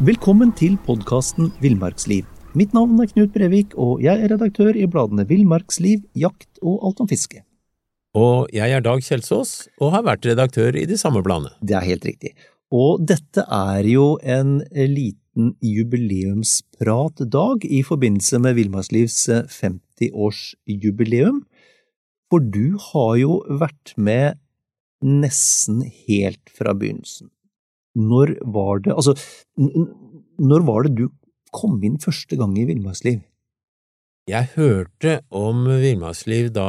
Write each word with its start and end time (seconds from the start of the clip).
Velkommen 0.00 0.48
til 0.56 0.78
podkasten 0.80 1.50
Villmarksliv. 1.60 2.24
Mitt 2.56 2.72
navn 2.72 2.96
er 3.04 3.10
Knut 3.10 3.34
Brevik, 3.34 3.74
og 3.76 4.00
jeg 4.00 4.16
er 4.16 4.30
redaktør 4.32 4.72
i 4.72 4.88
bladene 4.88 5.26
Villmarksliv, 5.28 6.06
Jakt 6.16 6.56
og 6.64 6.80
Alt 6.88 7.02
om 7.04 7.08
fiske. 7.10 7.44
Og 8.16 8.48
jeg 8.56 8.72
er 8.72 8.80
Dag 8.80 9.04
Kjelsås, 9.04 9.68
og 9.76 9.92
har 9.92 10.00
vært 10.06 10.24
redaktør 10.24 10.72
i 10.80 10.86
de 10.88 10.96
samme 10.96 11.20
bladene. 11.20 11.52
Det 11.60 11.76
er 11.76 11.84
helt 11.84 12.00
riktig. 12.08 12.32
Og 12.72 13.04
dette 13.04 13.44
er 13.44 13.84
jo 13.90 14.16
en 14.24 14.64
liten 14.72 15.52
jubileumspratdag 15.60 17.68
i 17.68 17.84
forbindelse 17.84 18.40
med 18.40 18.56
Villmarkslivs 18.56 19.28
50-årsjubileum. 19.52 21.44
For 22.32 22.40
du 22.40 22.80
har 22.86 23.20
jo 23.20 23.44
vært 23.52 23.92
med 24.00 24.40
nesten 25.04 25.84
helt 26.08 26.48
fra 26.56 26.72
begynnelsen. 26.72 27.28
Når 27.98 28.36
var 28.54 28.82
det 28.84 28.94
Altså, 28.94 29.14
når 29.56 30.66
var 30.66 30.86
det 30.86 30.94
du 30.98 31.08
kom 31.54 31.80
inn 31.82 31.98
første 31.98 32.38
gang 32.38 32.54
i 32.58 32.66
Villmarksliv? 32.68 33.22
Jeg 34.30 34.50
hørte 34.54 35.16
om 35.34 35.64
Villmarksliv 35.66 36.52
da 36.54 36.68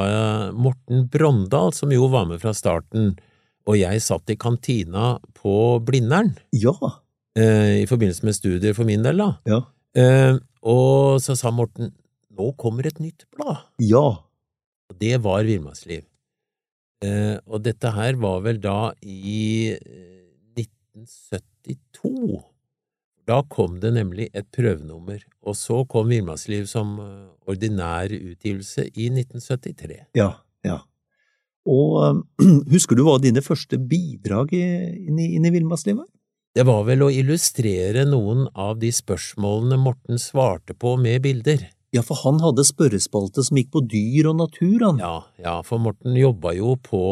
Morten 0.58 1.06
Brondal, 1.14 1.76
som 1.78 1.92
jo 1.94 2.08
var 2.10 2.26
med 2.30 2.42
fra 2.42 2.56
starten, 2.58 3.14
og 3.70 3.78
jeg 3.78 4.02
satt 4.02 4.32
i 4.34 4.38
kantina 4.40 5.20
på 5.38 5.78
Blindern. 5.86 6.34
Ja. 6.58 6.74
Eh, 7.38 7.84
I 7.84 7.90
forbindelse 7.90 8.26
med 8.26 8.38
studier 8.40 8.74
for 8.74 8.90
min 8.90 9.06
del, 9.06 9.22
da. 9.22 9.30
Ja. 9.46 9.60
Eh, 9.94 10.40
og 10.66 11.22
så 11.22 11.36
sa 11.38 11.52
Morten 11.54 11.92
nå 12.32 12.54
kommer 12.58 12.88
et 12.88 13.00
nytt 13.04 13.28
blad. 13.36 13.62
Ja. 13.84 14.24
Og 14.90 14.98
det 15.00 15.20
var 15.22 15.46
Villmarksliv. 15.46 16.08
Eh, 17.06 17.38
og 17.46 17.62
dette 17.66 17.94
her 17.94 18.18
var 18.22 18.42
vel 18.46 18.58
da 18.64 18.94
i 19.02 19.76
1972. 20.98 22.42
Da 23.30 23.42
kom 23.48 23.80
det 23.80 23.94
nemlig 23.96 24.30
et 24.34 24.48
prøvenummer, 24.54 25.22
og 25.46 25.56
så 25.56 25.84
kom 25.90 26.10
Villmannsliv 26.12 26.66
som 26.70 26.96
ordinær 27.48 28.12
utgivelse 28.12 28.88
i 28.90 29.12
1973. 29.14 30.00
Ja, 30.18 30.32
ja. 30.66 30.80
Og 31.70 32.24
husker 32.74 32.98
du 32.98 33.06
hva 33.06 33.20
dine 33.22 33.44
første 33.46 33.78
bidrag 33.78 34.56
inn 34.58 35.20
i, 35.22 35.36
inn 35.38 35.46
i? 35.46 35.54
Det 36.52 36.66
var 36.68 36.82
vel 36.88 37.06
å 37.06 37.12
illustrere 37.14 38.04
noen 38.10 38.48
av 38.60 38.82
de 38.82 38.90
spørsmålene 38.92 39.78
Morten 39.80 40.20
svarte 40.20 40.76
på 40.76 40.98
med 41.00 41.22
bilder. 41.24 41.70
Ja, 41.96 42.04
for 42.08 42.20
han 42.24 42.40
hadde 42.44 42.64
spørrespalte 42.68 43.44
som 43.44 43.60
gikk 43.60 43.74
på 43.76 43.84
dyr 43.92 44.30
og 44.32 44.38
natur, 44.40 44.78
han. 44.84 45.00
Ja, 45.00 45.16
ja, 45.40 45.56
for 45.68 45.80
Morten 45.84 46.16
jobba 46.16 46.54
jo 46.56 46.78
på, 46.80 47.04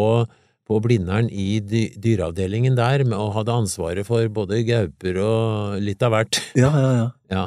på 0.69 0.79
Blindern 0.85 1.29
i 1.33 1.59
dy 1.65 1.87
dyreavdelingen 1.97 2.75
der, 2.77 3.03
og 3.17 3.33
hadde 3.39 3.55
ansvaret 3.63 4.05
for 4.07 4.27
både 4.33 4.61
gauper 4.67 5.17
og 5.23 5.79
litt 5.81 6.03
av 6.05 6.13
hvert. 6.13 6.43
Ja, 6.59 6.73
ja, 6.73 6.91
ja. 7.03 7.07
Ja. 7.29 7.45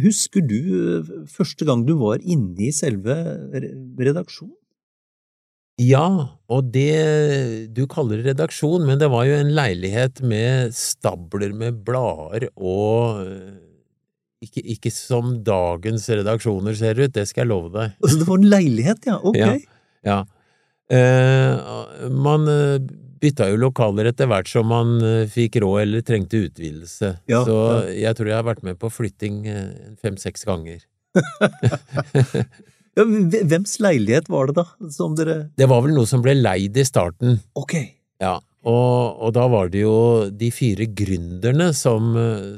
Husker 0.00 0.40
du 0.48 1.04
første 1.28 1.66
gang 1.68 1.82
du 1.84 1.92
var 2.00 2.22
inne 2.24 2.56
i 2.64 2.70
selve 2.72 3.14
redaksjonen? 3.52 4.56
Ja, 5.80 6.06
og 6.52 6.70
det 6.72 7.68
du 7.76 7.84
kaller 7.90 8.22
redaksjon, 8.24 8.86
men 8.88 9.00
det 9.00 9.10
var 9.12 9.26
jo 9.28 9.36
en 9.36 9.52
leilighet 9.56 10.20
med 10.24 10.72
stabler 10.76 11.52
med 11.56 11.82
blader 11.84 12.48
og 12.56 13.22
ikke, 14.42 14.62
ikke, 14.74 14.90
som 14.92 15.36
dagens 15.46 16.08
redaksjoner 16.10 16.76
ser 16.76 16.98
ut, 16.98 17.12
det 17.14 17.28
skal 17.30 17.44
jeg 17.44 17.52
love 17.52 17.70
deg. 17.72 17.96
Altså 18.02 18.20
det 18.20 18.28
var 18.28 18.40
en 18.40 18.48
leilighet, 18.50 19.08
ja, 19.08 19.18
ok. 19.22 19.38
Ja, 19.38 19.52
ja. 20.08 20.18
Eh, 20.92 22.08
man 22.12 22.44
bytta 23.22 23.46
jo 23.52 23.60
lokaler 23.62 24.10
etter 24.10 24.28
hvert 24.28 24.50
som 24.50 24.66
man 24.68 24.96
fikk 25.30 25.60
råd 25.62 25.84
eller 25.84 26.02
trengte 26.04 26.40
utvidelse, 26.48 27.12
Ja, 27.30 27.44
så 27.46 27.56
ja. 27.56 28.08
jeg 28.08 28.18
tror 28.18 28.30
jeg 28.32 28.38
har 28.40 28.48
vært 28.48 28.64
med 28.66 28.80
på 28.82 28.90
flytting 28.90 29.44
fem–seks 30.02 30.44
ganger. 30.48 30.82
Ja, 32.92 33.06
Hvems 33.08 33.78
leilighet 33.80 34.26
var 34.28 34.50
det 34.50 34.58
da, 34.58 34.66
som 34.92 35.14
dere… 35.16 35.36
Det 35.56 35.64
var 35.70 35.80
vel 35.80 35.94
noe 35.96 36.08
som 36.08 36.20
ble 36.20 36.34
leid 36.36 36.76
i 36.76 36.82
starten. 36.84 37.38
Ok. 37.56 37.72
Ja, 38.20 38.34
og, 38.68 39.16
og 39.18 39.32
da 39.34 39.46
var 39.50 39.70
det 39.72 39.80
jo 39.82 39.94
de 40.28 40.50
fire 40.54 40.84
gründerne 40.86 41.70
som, 41.74 42.12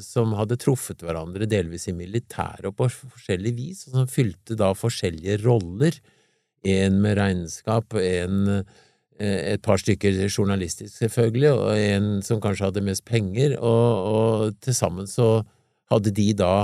som 0.05 0.34
hadde 0.37 0.59
truffet 0.61 1.00
hverandre 1.06 1.47
delvis 1.49 1.87
i 1.89 1.94
militæret 1.97 2.67
og 2.69 2.75
på 2.81 2.91
forskjellig 2.91 3.55
vis, 3.56 3.87
og 3.87 3.94
som 4.00 4.11
fylte 4.11 4.59
da 4.59 4.73
forskjellige 4.77 5.39
roller. 5.47 5.97
En 6.64 7.00
med 7.04 7.19
regnskap, 7.19 7.94
en 8.00 8.64
et 9.20 9.62
par 9.62 9.78
stykker 9.78 10.16
journalistisk, 10.26 10.91
selvfølgelig, 10.97 11.50
og 11.52 11.78
en 11.78 12.06
som 12.26 12.41
kanskje 12.42 12.66
hadde 12.66 12.82
mest 12.82 13.04
penger, 13.06 13.54
og, 13.60 14.08
og 14.10 14.56
til 14.64 14.75
sammen 14.75 15.06
så 15.06 15.44
hadde 15.92 16.10
de 16.16 16.26
da 16.34 16.54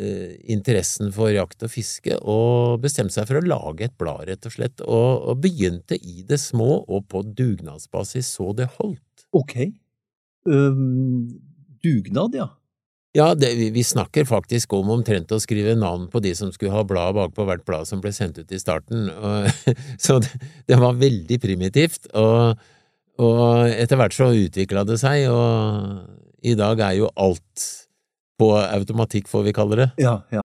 eh, 0.00 0.38
interessen 0.52 1.12
for 1.12 1.32
jakt 1.34 1.62
og 1.66 1.72
fiske, 1.72 2.16
og 2.22 2.80
bestemte 2.84 3.12
seg 3.16 3.28
for 3.28 3.40
å 3.40 3.44
lage 3.44 3.90
et 3.90 3.98
blad, 4.00 4.24
rett 4.30 4.48
og 4.48 4.56
slett, 4.56 4.80
og, 4.86 5.28
og 5.28 5.42
begynte 5.44 6.00
i 6.00 6.24
det 6.26 6.40
små 6.40 6.80
og 6.80 7.04
på 7.12 7.22
dugnadsbasis 7.28 8.32
så 8.38 8.54
det 8.56 8.70
holdt. 8.78 9.26
Ok. 9.36 9.58
Um, 10.48 11.28
dugnad, 11.84 12.34
ja. 12.40 12.48
Ja, 13.16 13.32
det, 13.34 13.54
vi, 13.74 13.82
snakker 13.84 14.26
faktisk 14.28 14.72
om 14.76 14.92
omtrent 14.94 15.32
å 15.34 15.40
skrive 15.42 15.74
navn 15.74 16.06
på 16.12 16.20
de 16.22 16.30
som 16.38 16.52
skulle 16.54 16.74
ha 16.76 16.84
blad 16.86 17.16
bakpå 17.16 17.46
hvert 17.48 17.64
blad 17.66 17.88
som 17.88 18.02
ble 18.02 18.12
sendt 18.14 18.38
ut 18.38 18.52
i 18.54 18.60
starten, 18.62 19.08
og, 19.10 19.48
så 20.04 20.20
det, 20.22 20.30
det 20.70 20.78
var 20.78 21.00
veldig 21.00 21.40
primitivt, 21.42 22.06
og, 22.14 22.60
og 23.18 23.66
etter 23.72 23.98
hvert 23.98 24.14
så 24.14 24.30
utvikla 24.30 24.86
det 24.86 25.00
seg, 25.02 25.26
og 25.32 26.46
i 26.46 26.54
dag 26.58 26.84
er 26.86 27.00
jo 27.00 27.10
alt 27.18 27.66
på 28.40 28.52
automatikk, 28.60 29.26
får 29.28 29.48
vi 29.48 29.56
kalle 29.58 29.82
det. 29.82 29.90
Ja, 30.00 30.20
ja. 30.32 30.44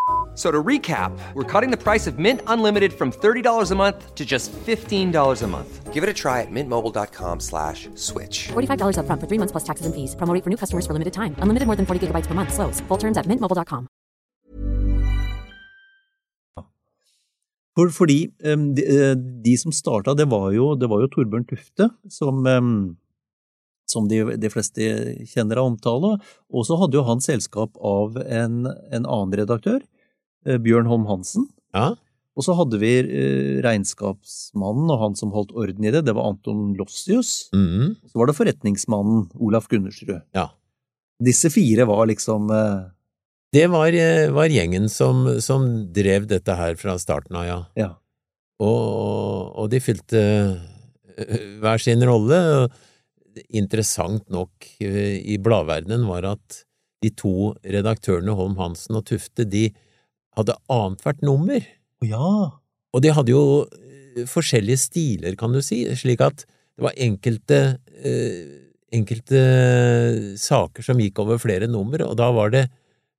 F- 0.31 0.37
So 0.37 0.49
to 0.49 0.63
recap, 0.63 1.11
we're 1.33 1.43
cutting 1.43 1.71
the 1.71 1.77
price 1.77 2.07
of 2.07 2.17
Mint 2.17 2.41
Unlimited 2.47 2.93
from 2.93 3.11
$30 3.11 3.71
a 3.71 3.75
month 3.75 4.15
to 4.15 4.23
just 4.25 4.51
$15 4.65 5.43
a 5.43 5.47
month. 5.47 5.93
Give 5.93 6.03
it 6.03 6.09
a 6.09 6.13
try 6.13 6.39
at 6.39 6.47
mintmobile.com 6.49 7.39
slash 7.41 7.89
switch. 7.95 8.47
$45 8.53 8.95
upfront 8.95 9.19
for 9.19 9.27
three 9.27 9.37
months 9.37 9.51
plus 9.51 9.65
taxes 9.65 9.85
and 9.85 9.93
fees. 9.93 10.15
Promo 10.15 10.33
for 10.41 10.49
new 10.49 10.55
customers 10.57 10.87
for 10.87 10.93
limited 10.93 11.11
time. 11.13 11.35
Unlimited 11.43 11.67
more 11.67 11.75
than 11.75 11.85
40 11.85 12.07
gigabytes 12.07 12.27
per 12.27 12.33
month. 12.33 12.53
Slows. 12.53 12.79
Full 12.87 12.97
terms 12.97 13.17
at 13.17 13.27
mintmobile.com. 13.27 13.87
For, 17.75 17.89
fordi 17.89 18.31
um, 18.43 18.73
de, 18.75 18.83
eh, 18.83 19.15
de 19.15 19.57
som 19.57 19.71
starta, 19.71 20.13
det 20.15 20.27
var 20.31 20.51
jo, 20.51 20.75
det 20.75 20.89
var 20.91 21.01
jo 21.01 21.07
Torbjørn 21.11 21.45
Tufte, 21.47 21.89
som, 22.11 22.41
um, 22.45 22.97
som 23.87 24.07
de, 24.11 24.23
de 24.37 24.49
fleste 24.51 24.81
kjenner 25.31 25.57
av 25.61 25.69
omtale. 25.71 26.17
Og 26.51 26.65
så 26.67 26.75
hadde 26.81 26.99
jo 26.99 27.05
han 27.07 27.23
selskap 27.23 27.75
av 27.79 28.17
en, 28.25 28.65
en 28.91 29.05
annen 29.07 29.37
redaktør, 29.39 29.79
Bjørn 30.45 30.87
Holm 30.89 31.05
Hansen. 31.09 31.49
Ja, 31.75 31.93
Og 32.35 32.45
så 32.45 32.55
hadde 32.55 32.79
vi 32.81 32.89
eh, 32.99 33.59
regnskapsmannen 33.63 34.89
og 34.93 35.01
han 35.01 35.15
som 35.19 35.33
holdt 35.35 35.51
orden 35.51 35.83
i 35.83 35.91
det, 35.91 36.05
det 36.07 36.15
var 36.15 36.29
Anton 36.31 36.71
Lossius. 36.79 37.49
Mm. 37.53 37.97
Så 38.07 38.17
var 38.19 38.27
det 38.31 38.37
forretningsmannen 38.37 39.29
Olaf 39.39 39.67
Gundersrud. 39.71 40.21
ja. 40.35 40.47
Disse 41.21 41.51
fire 41.53 41.85
var 41.85 42.07
liksom 42.09 42.47
eh, 42.49 42.87
Det 43.53 43.67
var, 43.69 43.93
eh, 43.93 44.31
var 44.33 44.49
gjengen 44.49 44.87
som, 44.89 45.27
som 45.39 45.67
drev 45.93 46.25
dette 46.25 46.55
her 46.57 46.73
fra 46.79 46.95
starten 46.97 47.35
av, 47.37 47.45
ja. 47.45 47.59
Ja. 47.77 47.89
Og, 48.61 49.51
og 49.61 49.69
de 49.69 49.79
fylte 49.83 50.23
eh, 51.17 51.37
hver 51.61 51.77
sin 51.83 52.01
rolle. 52.07 52.39
Interessant 53.53 54.25
nok 54.33 54.65
eh, 54.81 55.19
i 55.21 55.37
bladverdenen 55.37 56.07
var 56.09 56.25
at 56.33 56.63
de 57.01 57.13
to 57.13 57.53
redaktørene 57.61 58.33
Holm 58.37 58.57
Hansen 58.57 58.97
og 58.97 59.05
Tufte, 59.09 59.45
de 59.45 59.69
hadde 60.37 60.57
annethvert 60.71 61.21
nummer. 61.25 61.63
Ja. 62.05 62.31
Og 62.91 63.03
de 63.03 63.13
hadde 63.15 63.33
jo 63.33 63.43
eh, 63.67 64.25
forskjellige 64.29 64.85
stiler, 64.87 65.37
kan 65.39 65.53
du 65.55 65.61
si, 65.65 65.83
slik 65.97 66.23
at 66.25 66.45
det 66.45 66.85
var 66.87 66.97
enkelte, 66.97 67.61
eh, 68.01 68.43
enkelte 68.95 69.41
saker 70.39 70.85
som 70.85 71.01
gikk 71.01 71.19
over 71.23 71.41
flere 71.41 71.69
nummer, 71.71 72.03
og 72.07 72.15
da 72.19 72.31
var 72.35 72.53
det 72.53 72.65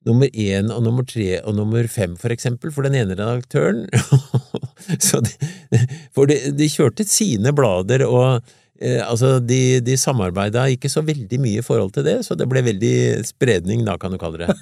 nummer 0.09 0.27
én 0.35 0.73
og 0.75 0.83
nummer 0.83 1.07
tre 1.07 1.37
og 1.41 1.55
nummer 1.57 1.87
fem, 1.91 2.17
for 2.19 2.35
eksempel, 2.35 2.73
for 2.75 2.87
den 2.87 2.97
ene 2.99 3.17
redaktøren. 3.19 3.87
Så 5.07 5.21
de, 5.23 5.31
for 6.15 6.27
de, 6.27 6.41
de 6.59 6.69
kjørte 6.73 7.07
sine 7.07 7.53
blader, 7.55 8.03
og 8.09 8.43
altså, 8.83 9.37
de, 9.43 9.81
de 9.85 9.97
samarbeida 10.01 10.65
ikke 10.73 10.91
så 10.91 11.05
veldig 11.07 11.39
mye 11.43 11.61
i 11.61 11.65
forhold 11.65 11.93
til 11.95 12.07
det, 12.07 12.17
så 12.27 12.37
det 12.39 12.49
ble 12.51 12.65
veldig 12.67 12.95
spredning, 13.29 13.85
da, 13.87 13.97
kan 14.01 14.15
du 14.15 14.19
kalle 14.21 14.47
det. 14.47 14.57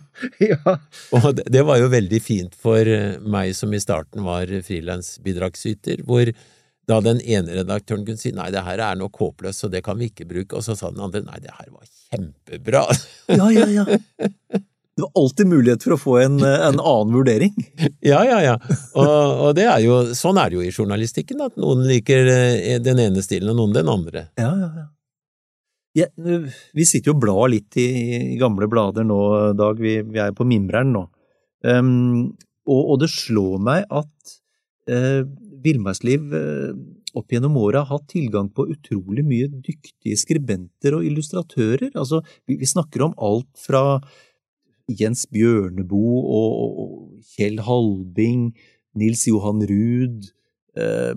ja. 0.50 0.76
Og 1.16 1.30
det, 1.36 1.46
det 1.52 1.64
var 1.68 1.80
jo 1.82 1.90
veldig 1.92 2.20
fint 2.24 2.56
for 2.56 2.80
eh, 2.80 3.16
meg 3.20 3.52
som 3.58 3.74
i 3.76 3.82
starten 3.82 4.24
var 4.26 4.50
frilansbidragsyter, 4.66 6.04
hvor 6.08 6.32
da 6.86 7.00
den 7.02 7.18
ene 7.20 7.58
redaktøren 7.58 8.06
kunne 8.06 8.20
si 8.20 8.30
nei, 8.34 8.48
det 8.54 8.62
her 8.66 8.80
er 8.92 8.98
noe 8.98 9.10
håpløst, 9.12 9.64
så 9.64 9.70
det 9.72 9.82
kan 9.86 9.98
vi 9.98 10.10
ikke 10.12 10.28
bruke, 10.30 10.56
og 10.56 10.64
så 10.64 10.78
sa 10.78 10.92
den 10.94 11.02
andre 11.02 11.24
nei, 11.26 11.40
det 11.42 11.54
her 11.56 11.68
var 11.72 11.90
kjempebra. 12.06 12.86
Ja, 13.34 13.50
ja, 13.50 13.68
ja. 13.80 14.62
Det 14.96 15.02
var 15.02 15.10
alltid 15.20 15.46
mulighet 15.46 15.82
for 15.84 15.92
å 15.92 16.00
få 16.00 16.12
en, 16.22 16.36
en 16.40 16.78
annen 16.80 17.10
vurdering. 17.12 17.52
ja, 18.00 18.22
ja, 18.24 18.38
ja. 18.40 18.54
Og, 18.96 19.04
og, 19.04 19.50
det 19.58 19.66
er 19.68 19.82
jo, 19.84 19.98
sånn 20.16 20.40
er 20.40 20.48
det 20.48 20.56
jo 20.56 20.64
i 20.64 20.72
journalistikken, 20.72 21.42
at 21.44 21.58
noen 21.60 21.82
liker 21.84 22.30
eh, 22.32 22.78
den 22.80 23.02
ene 23.04 23.24
stilen 23.24 23.52
og 23.52 23.58
noen 23.58 23.74
den 23.76 23.90
andre. 23.92 24.22
Ja, 24.40 24.54
ja, 24.56 24.70
ja. 24.80 24.86
ja 26.00 26.08
vi 26.72 26.86
sitter 26.88 27.12
jo 27.12 27.16
og 27.18 27.20
blar 27.26 27.52
litt 27.52 27.76
i, 27.76 27.84
i, 28.32 28.40
gamle 28.40 28.70
blader 28.72 29.04
nå, 29.04 29.20
Dag. 29.60 29.82
Vi, 29.84 29.98
vi 30.08 30.22
er 30.24 30.32
på 30.36 30.48
Mimreren 30.48 30.94
nå. 30.96 31.04
Um, 31.66 32.32
og, 32.64 32.80
og, 32.80 32.96
det 33.02 33.12
slår 33.12 33.60
meg 33.68 33.84
at 33.92 34.36
uh, 34.92 35.26
Villmarksliv 35.60 36.32
uh, 36.32 36.70
opp 37.16 37.32
gjennom 37.32 37.58
åra 37.60 37.82
har 37.84 37.98
hatt 37.98 38.08
tilgang 38.14 38.48
på 38.48 38.64
utrolig 38.72 39.24
mye 39.28 39.50
dyktige 39.52 40.16
skribenter 40.20 40.96
og 40.96 41.04
illustratører. 41.04 41.92
Altså, 41.92 42.22
vi, 42.48 42.56
vi 42.62 42.68
snakker 42.70 43.04
om 43.10 43.16
alt 43.20 43.52
fra 43.60 44.00
Jens 44.86 45.26
Bjørneboe 45.34 46.22
og 46.38 47.22
Kjell 47.34 47.60
Halbing, 47.66 48.52
Nils 48.96 49.26
Johan 49.28 49.64
Ruud, 49.66 50.30
eh, 50.78 51.14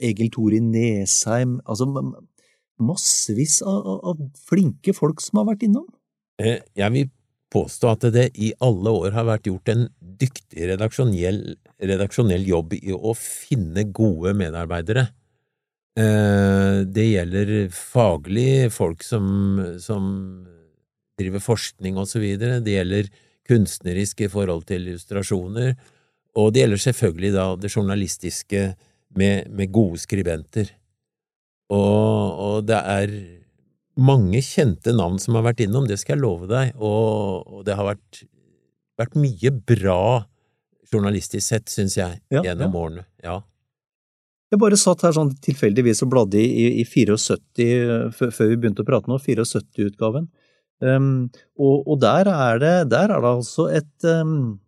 Egil 0.00 0.30
Torin 0.32 0.70
Nesheim 0.72 1.58
Altså 1.68 1.86
massevis 2.80 3.60
av, 3.66 3.86
av, 4.08 4.20
flinke 4.48 4.94
folk 4.96 5.20
som 5.20 5.42
har 5.42 5.50
vært 5.52 5.66
innom. 5.68 5.86
Eh, 6.40 6.62
jeg 6.78 6.94
vil 6.94 7.10
påstå 7.52 7.90
at 7.92 8.06
det 8.14 8.26
i 8.40 8.52
alle 8.64 8.92
år 9.02 9.12
har 9.12 9.26
vært 9.28 9.50
gjort 9.50 9.72
en 9.72 9.88
dyktig 10.00 10.68
redaksjonell, 10.70 11.42
redaksjonell 11.82 12.46
jobb 12.48 12.76
i 12.78 12.94
å 12.94 13.12
finne 13.18 13.84
gode 13.92 14.32
medarbeidere. 14.38 15.10
Eh, 15.98 16.80
det 16.86 17.06
gjelder 17.10 17.52
faglig 17.74 18.70
folk 18.72 19.04
som, 19.04 19.26
som 19.82 20.06
driver 21.20 21.44
forskning 21.44 21.98
videre. 22.18 22.60
Det 22.64 22.74
gjelder 22.74 23.10
kunstnerisk 23.50 24.22
i 24.24 24.30
forhold 24.30 24.66
til 24.68 24.86
illustrasjoner, 24.88 25.74
og 26.38 26.52
det 26.54 26.62
gjelder 26.62 26.82
selvfølgelig 26.84 27.32
da 27.34 27.46
det 27.58 27.72
journalistiske 27.74 28.62
med, 29.18 29.50
med 29.50 29.72
gode 29.74 29.98
skribenter. 29.98 30.70
Og, 31.70 32.40
og, 32.40 32.56
det 32.66 32.78
er 32.78 33.12
mange 34.00 34.42
kjente 34.42 34.94
navn 34.96 35.18
som 35.22 35.38
har 35.38 35.46
vært 35.50 35.62
innom, 35.66 35.86
det 35.86 36.00
skal 36.00 36.16
jeg 36.16 36.24
love 36.24 36.50
deg, 36.50 36.74
og, 36.78 37.46
og 37.46 37.62
det 37.66 37.76
har 37.78 37.92
vært, 37.92 38.24
vært, 38.98 39.18
mye 39.18 39.52
bra 39.54 40.02
journalistisk 40.90 41.46
sett, 41.46 41.70
syns 41.70 41.96
jeg, 41.98 42.18
ja, 42.32 42.42
gjennom 42.42 42.74
ja. 42.74 42.82
årene. 42.82 43.06
Ja. 43.22 43.36
Jeg 44.50 44.58
bare 44.58 44.78
satt 44.80 45.04
her 45.06 45.14
sånn 45.14 45.30
tilfeldigvis 45.44 46.02
og 46.02 46.10
bladde 46.10 46.40
i, 46.42 46.82
i 46.82 46.84
74, 46.86 48.10
før 48.18 48.50
vi 48.50 48.58
begynte 48.58 48.82
å 48.82 48.88
prate 48.88 49.10
nå, 49.10 49.20
74-utgaven. 49.22 50.26
Um, 50.80 51.28
og, 51.60 51.84
og 51.84 52.00
der, 52.00 52.28
er 52.32 52.60
det, 52.60 52.74
der, 52.92 53.12
er 53.12 53.20
det, 53.20 53.30
altså 53.30 53.66
et, 53.68 54.06
um, 54.08 54.60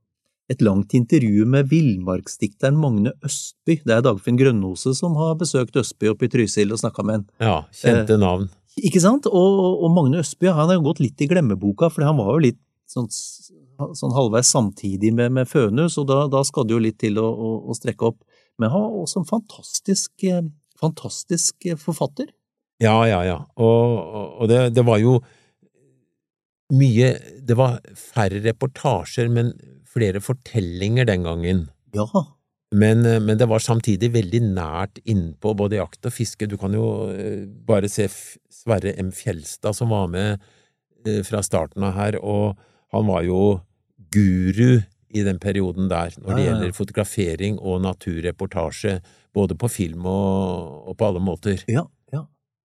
et 0.53 0.61
langt 0.61 0.93
intervju 0.95 1.47
med 1.49 1.71
villmarksdikteren 1.71 2.77
Magne 2.77 3.15
Østby. 3.25 3.79
Det 3.87 3.95
er 3.97 4.05
Dagfinn 4.05 4.37
Grønnose 4.41 4.93
som 4.99 5.17
har 5.17 5.39
besøkt 5.41 5.79
Østby 5.81 6.11
oppe 6.13 6.29
i 6.29 6.33
Trysil 6.33 6.75
og 6.75 6.83
snakka 6.83 7.07
med 7.09 7.21
han. 7.21 7.25
Ja, 7.41 7.57
kjente 7.81 8.19
uh, 8.19 8.21
navn. 8.21 8.51
Ikke 8.81 9.01
sant? 9.05 9.29
Og, 9.29 9.63
og, 9.79 9.89
Magne 9.97 10.21
Østby 10.21 10.53
han 10.53 10.69
har 10.69 10.85
gått 10.85 11.01
litt 11.01 11.25
i 11.25 11.31
glemmeboka, 11.33 11.89
for 11.93 12.05
han 12.09 12.21
var 12.21 12.35
jo 12.35 12.45
litt 12.49 12.61
sånn, 12.93 13.09
sånn 13.09 14.13
halvveis 14.17 14.53
samtidig 14.53 15.15
med, 15.17 15.33
med 15.33 15.49
Fønhus, 15.49 15.97
og 16.01 16.09
da, 16.13 16.27
da, 16.33 16.45
skal 16.45 16.69
det 16.69 16.77
jo 16.77 16.85
litt 16.91 17.01
til 17.01 17.21
å, 17.21 17.29
å, 17.29 17.55
å 17.73 17.77
strekke 17.77 18.13
opp. 18.13 18.21
Men 18.61 18.73
han 18.73 18.85
var 18.85 19.01
også 19.01 19.23
en 19.23 19.29
fantastisk, 19.29 20.13
eh, 20.29 20.45
fantastisk 20.81 21.73
forfatter. 21.81 22.29
Ja, 22.83 22.99
ja, 23.09 23.23
ja. 23.25 23.39
Og, 23.57 24.41
og 24.43 24.51
det, 24.51 24.67
det 24.77 24.85
var 24.85 25.01
jo 25.01 25.21
mye 26.73 27.13
Det 27.45 27.57
var 27.59 27.81
færre 27.99 28.41
reportasjer, 28.45 29.29
men 29.29 29.53
flere 29.93 30.23
fortellinger 30.25 31.09
den 31.09 31.27
gangen. 31.27 31.67
Ja. 31.93 32.07
Men, 32.73 33.05
eh, 33.07 33.21
men, 33.21 33.39
det 33.39 33.49
var 33.51 33.61
samtidig 33.61 34.13
veldig 34.15 34.41
nært 34.55 35.01
innpå 35.05 35.53
både 35.59 35.81
jakt 35.81 36.09
og 36.09 36.15
fiske. 36.17 36.49
Du 36.49 36.57
kan 36.61 36.73
jo 36.77 37.11
eh, 37.13 37.45
bare 37.45 37.91
se 37.93 38.09
Sverre 38.09 38.95
M. 39.01 39.13
Fjelstad 39.13 39.77
som 39.77 39.93
var 39.93 40.09
med 40.13 40.41
eh, 41.07 41.21
fra 41.27 41.43
starten 41.45 41.85
av 41.85 41.97
her, 41.99 42.19
og 42.23 42.57
han 42.93 43.09
var 43.09 43.27
jo 43.29 43.43
guru 44.13 44.81
i 45.13 45.25
den 45.25 45.39
perioden 45.41 45.91
der 45.93 46.15
når 46.17 46.37
det 46.37 46.45
gjelder 46.47 46.77
fotografering 46.77 47.59
og 47.61 47.83
naturreportasje, 47.85 49.01
både 49.37 49.57
på 49.61 49.69
film 49.69 50.07
og, 50.09 50.89
og 50.89 50.97
på 50.97 51.09
alle 51.09 51.21
måter. 51.21 51.61
Ja. 51.69 51.85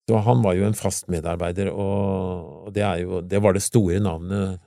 Så 0.05 0.21
han 0.27 0.43
var 0.45 0.57
jo 0.59 0.67
en 0.69 0.77
fast 0.77 1.09
medarbeider, 1.09 1.71
og 1.73 2.71
det, 2.77 2.85
jo, 3.01 3.23
det 3.25 3.41
var 3.41 3.57
det 3.57 3.65
store 3.65 4.03
navnet, 4.05 4.61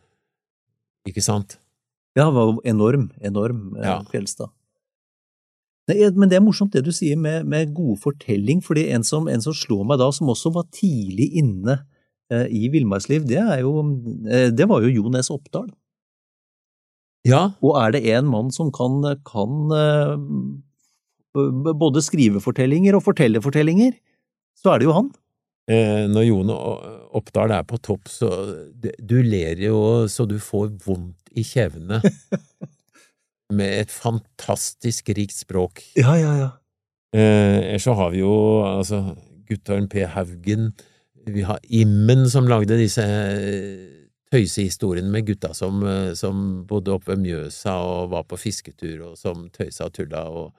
ikke 1.08 1.22
sant? 1.22 1.60
Ja, 2.18 2.26
han 2.26 2.34
var 2.34 2.48
jo 2.50 2.62
enorm, 2.66 3.12
enorm, 3.22 3.76
eh, 3.78 3.86
ja. 3.86 4.00
Fjelstad. 4.10 4.50
Men 5.88 6.28
det 6.28 6.36
er 6.36 6.44
morsomt 6.44 6.74
det 6.76 6.84
du 6.84 6.92
sier 6.92 7.16
med, 7.16 7.46
med 7.48 7.70
god 7.76 8.02
fortelling, 8.04 8.60
fordi 8.66 8.90
en 8.92 9.06
som, 9.08 9.30
en 9.32 9.44
som, 9.44 9.56
slår 9.56 9.86
meg 9.88 10.02
da, 10.02 10.10
som 10.12 10.28
også 10.34 10.52
var 10.58 10.66
tidlig 10.76 11.30
inne 11.40 11.78
eh, 12.34 12.50
i 12.52 12.68
villmarksliv, 12.74 13.24
det, 13.30 13.40
eh, 13.40 14.50
det 14.52 14.68
var 14.68 14.84
jo 14.84 14.92
Jo 14.92 15.14
Nes 15.14 15.32
Oppdal. 15.32 15.70
Ja. 17.28 17.54
Og 17.64 17.78
er 17.80 17.94
det 17.96 18.04
en 18.12 18.28
mann 18.32 18.52
som 18.56 18.72
kan, 18.76 19.00
kan 19.28 19.72
eh, 19.78 20.18
både 21.38 22.04
skrive 22.04 22.44
fortellinger 22.44 22.98
og 22.98 23.06
fortelle 23.06 23.42
fortellinger, 23.44 23.96
så 24.60 24.74
er 24.74 24.82
det 24.82 24.90
jo 24.90 24.98
han. 24.98 25.10
Eh, 25.68 26.06
når 26.08 26.24
Jone 26.30 26.56
Oppdal 27.20 27.52
er 27.52 27.66
på 27.68 27.76
topp, 27.84 28.08
så 28.08 28.30
Du 28.72 29.18
ler 29.24 29.60
jo 29.60 30.08
så 30.08 30.24
du 30.28 30.38
får 30.40 30.72
vondt 30.86 31.32
i 31.36 31.44
kjevene. 31.44 32.00
med 33.58 33.82
et 33.82 33.92
fantastisk 33.92 35.10
rikt 35.16 35.36
språk. 35.36 35.80
Ja, 35.96 36.18
ja, 36.20 36.34
ja. 36.36 36.50
Eh, 37.16 37.78
så 37.80 37.94
har 37.96 38.12
vi 38.12 38.20
jo 38.20 38.34
altså 38.64 39.16
Guttorm 39.48 39.88
P. 39.88 40.04
Haugen, 40.04 40.74
vi 41.28 41.46
har 41.48 41.60
Immen 41.64 42.26
som 42.30 42.48
lagde 42.48 42.76
disse 42.80 43.04
eh, 43.04 44.08
tøysehistoriene 44.32 45.12
med 45.12 45.30
gutta 45.30 45.54
som, 45.56 45.80
som 46.20 46.66
bodde 46.68 46.92
oppe 46.92 47.14
ved 47.14 47.24
Mjøsa 47.24 47.78
og 47.80 48.12
var 48.12 48.26
på 48.28 48.40
fisketur, 48.40 49.14
og 49.14 49.20
som 49.20 49.48
tøysa 49.56 49.88
og 49.88 49.96
tulla 49.96 50.26
og, 50.28 50.50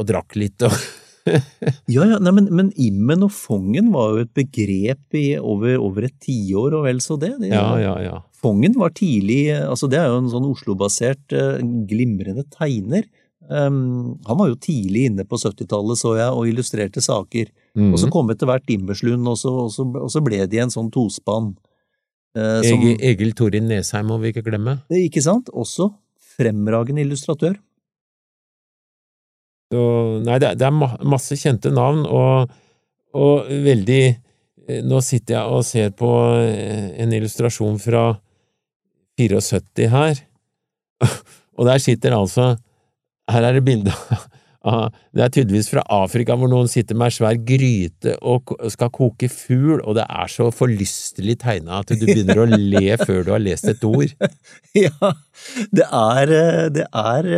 og 0.00 0.08
drakk 0.08 0.36
litt 0.40 0.64
og 0.64 0.72
ja, 1.94 2.04
ja, 2.04 2.18
nei, 2.20 2.32
men, 2.36 2.48
men, 2.52 2.70
Immen 2.80 3.24
og 3.24 3.32
Fongen 3.32 3.90
var 3.94 4.12
jo 4.12 4.24
et 4.26 4.32
begrep 4.36 5.16
i 5.16 5.26
over, 5.40 5.78
over 5.80 6.08
et 6.08 6.16
tiår 6.22 6.76
og 6.76 6.84
vel 6.86 7.00
så 7.04 7.16
det. 7.20 7.32
det 7.40 7.52
ja, 7.54 7.66
ja, 7.80 7.94
ja. 8.04 8.18
Fongen 8.44 8.76
var 8.76 8.92
tidlig 8.92 9.48
altså 9.56 9.88
Det 9.88 10.00
er 10.02 10.10
jo 10.12 10.20
en 10.20 10.32
sånn 10.32 10.48
Oslo-basert 10.50 11.36
uh, 11.36 11.56
glimrende 11.88 12.44
tegner. 12.52 13.06
Um, 13.48 14.16
han 14.24 14.38
var 14.40 14.50
jo 14.50 14.60
tidlig 14.60 15.06
inne 15.10 15.24
på 15.28 15.36
70-tallet, 15.40 16.00
så 16.00 16.14
jeg, 16.16 16.32
og 16.32 16.48
illustrerte 16.48 17.02
saker. 17.04 17.50
Mm. 17.76 17.90
Og 17.92 18.00
så 18.00 18.08
kom 18.12 18.32
etter 18.32 18.48
hvert 18.48 18.72
Immerslund, 18.72 19.28
og 19.28 19.36
så, 19.40 19.52
og, 19.66 19.98
og 20.00 20.12
så, 20.12 20.22
ble 20.24 20.44
de 20.48 20.62
en 20.62 20.72
sånn 20.72 20.92
tospann. 20.92 21.52
Uh, 22.36 22.60
som, 22.64 22.80
Egil, 22.80 22.96
Egil 23.04 23.36
Torin 23.36 23.68
Nesheim 23.70 24.08
må 24.10 24.20
vi 24.22 24.32
ikke 24.32 24.44
glemme. 24.46 24.78
Ikke 24.92 25.22
sant? 25.24 25.52
Også 25.52 25.90
fremragende 26.34 27.04
illustratør. 27.04 27.56
Så, 29.74 29.86
nei, 30.22 30.36
det, 30.38 30.52
er 30.62 30.74
masse 31.08 31.34
kjente 31.40 31.72
navn, 31.74 32.04
og, 32.06 32.52
og, 33.16 33.48
veldig 33.64 34.02
eh, 34.04 34.84
Nå 34.86 35.00
sitter 35.02 35.38
jeg 35.38 35.56
og 35.56 35.64
ser 35.66 35.90
på 35.98 36.10
eh, 36.38 36.92
en 37.02 37.14
illustrasjon 37.16 37.80
fra 37.82 38.04
74 39.18 39.90
her, 39.90 40.22
og 41.58 41.66
der 41.66 41.82
sitter 41.82 42.14
altså 42.14 42.54
Her 43.30 43.48
er 43.48 43.58
det 43.58 43.64
bilde 43.66 43.92
av 44.70 44.94
Det 45.10 45.24
er 45.24 45.32
tydeligvis 45.34 45.72
fra 45.72 45.82
Afrika, 45.92 46.36
hvor 46.38 46.50
noen 46.50 46.70
sitter 46.70 46.96
med 46.98 47.10
ei 47.10 47.16
svær 47.18 47.40
gryte 47.50 48.14
og 48.22 48.54
skal 48.72 48.92
koke 48.94 49.28
fugl, 49.32 49.80
og 49.82 49.98
det 49.98 50.06
er 50.06 50.30
så 50.30 50.52
forlystelig 50.54 51.40
tegna 51.42 51.82
at 51.82 51.90
du 51.90 52.06
begynner 52.06 52.44
å 52.44 52.50
le 52.50 52.94
før 53.06 53.26
du 53.26 53.34
har 53.34 53.42
lest 53.42 53.68
et 53.74 53.82
ord. 53.90 54.14
Ja, 54.78 55.14
det 55.74 55.88
er, 55.90 56.36
eh, 56.38 56.68
det 56.78 56.86
er 56.88 57.34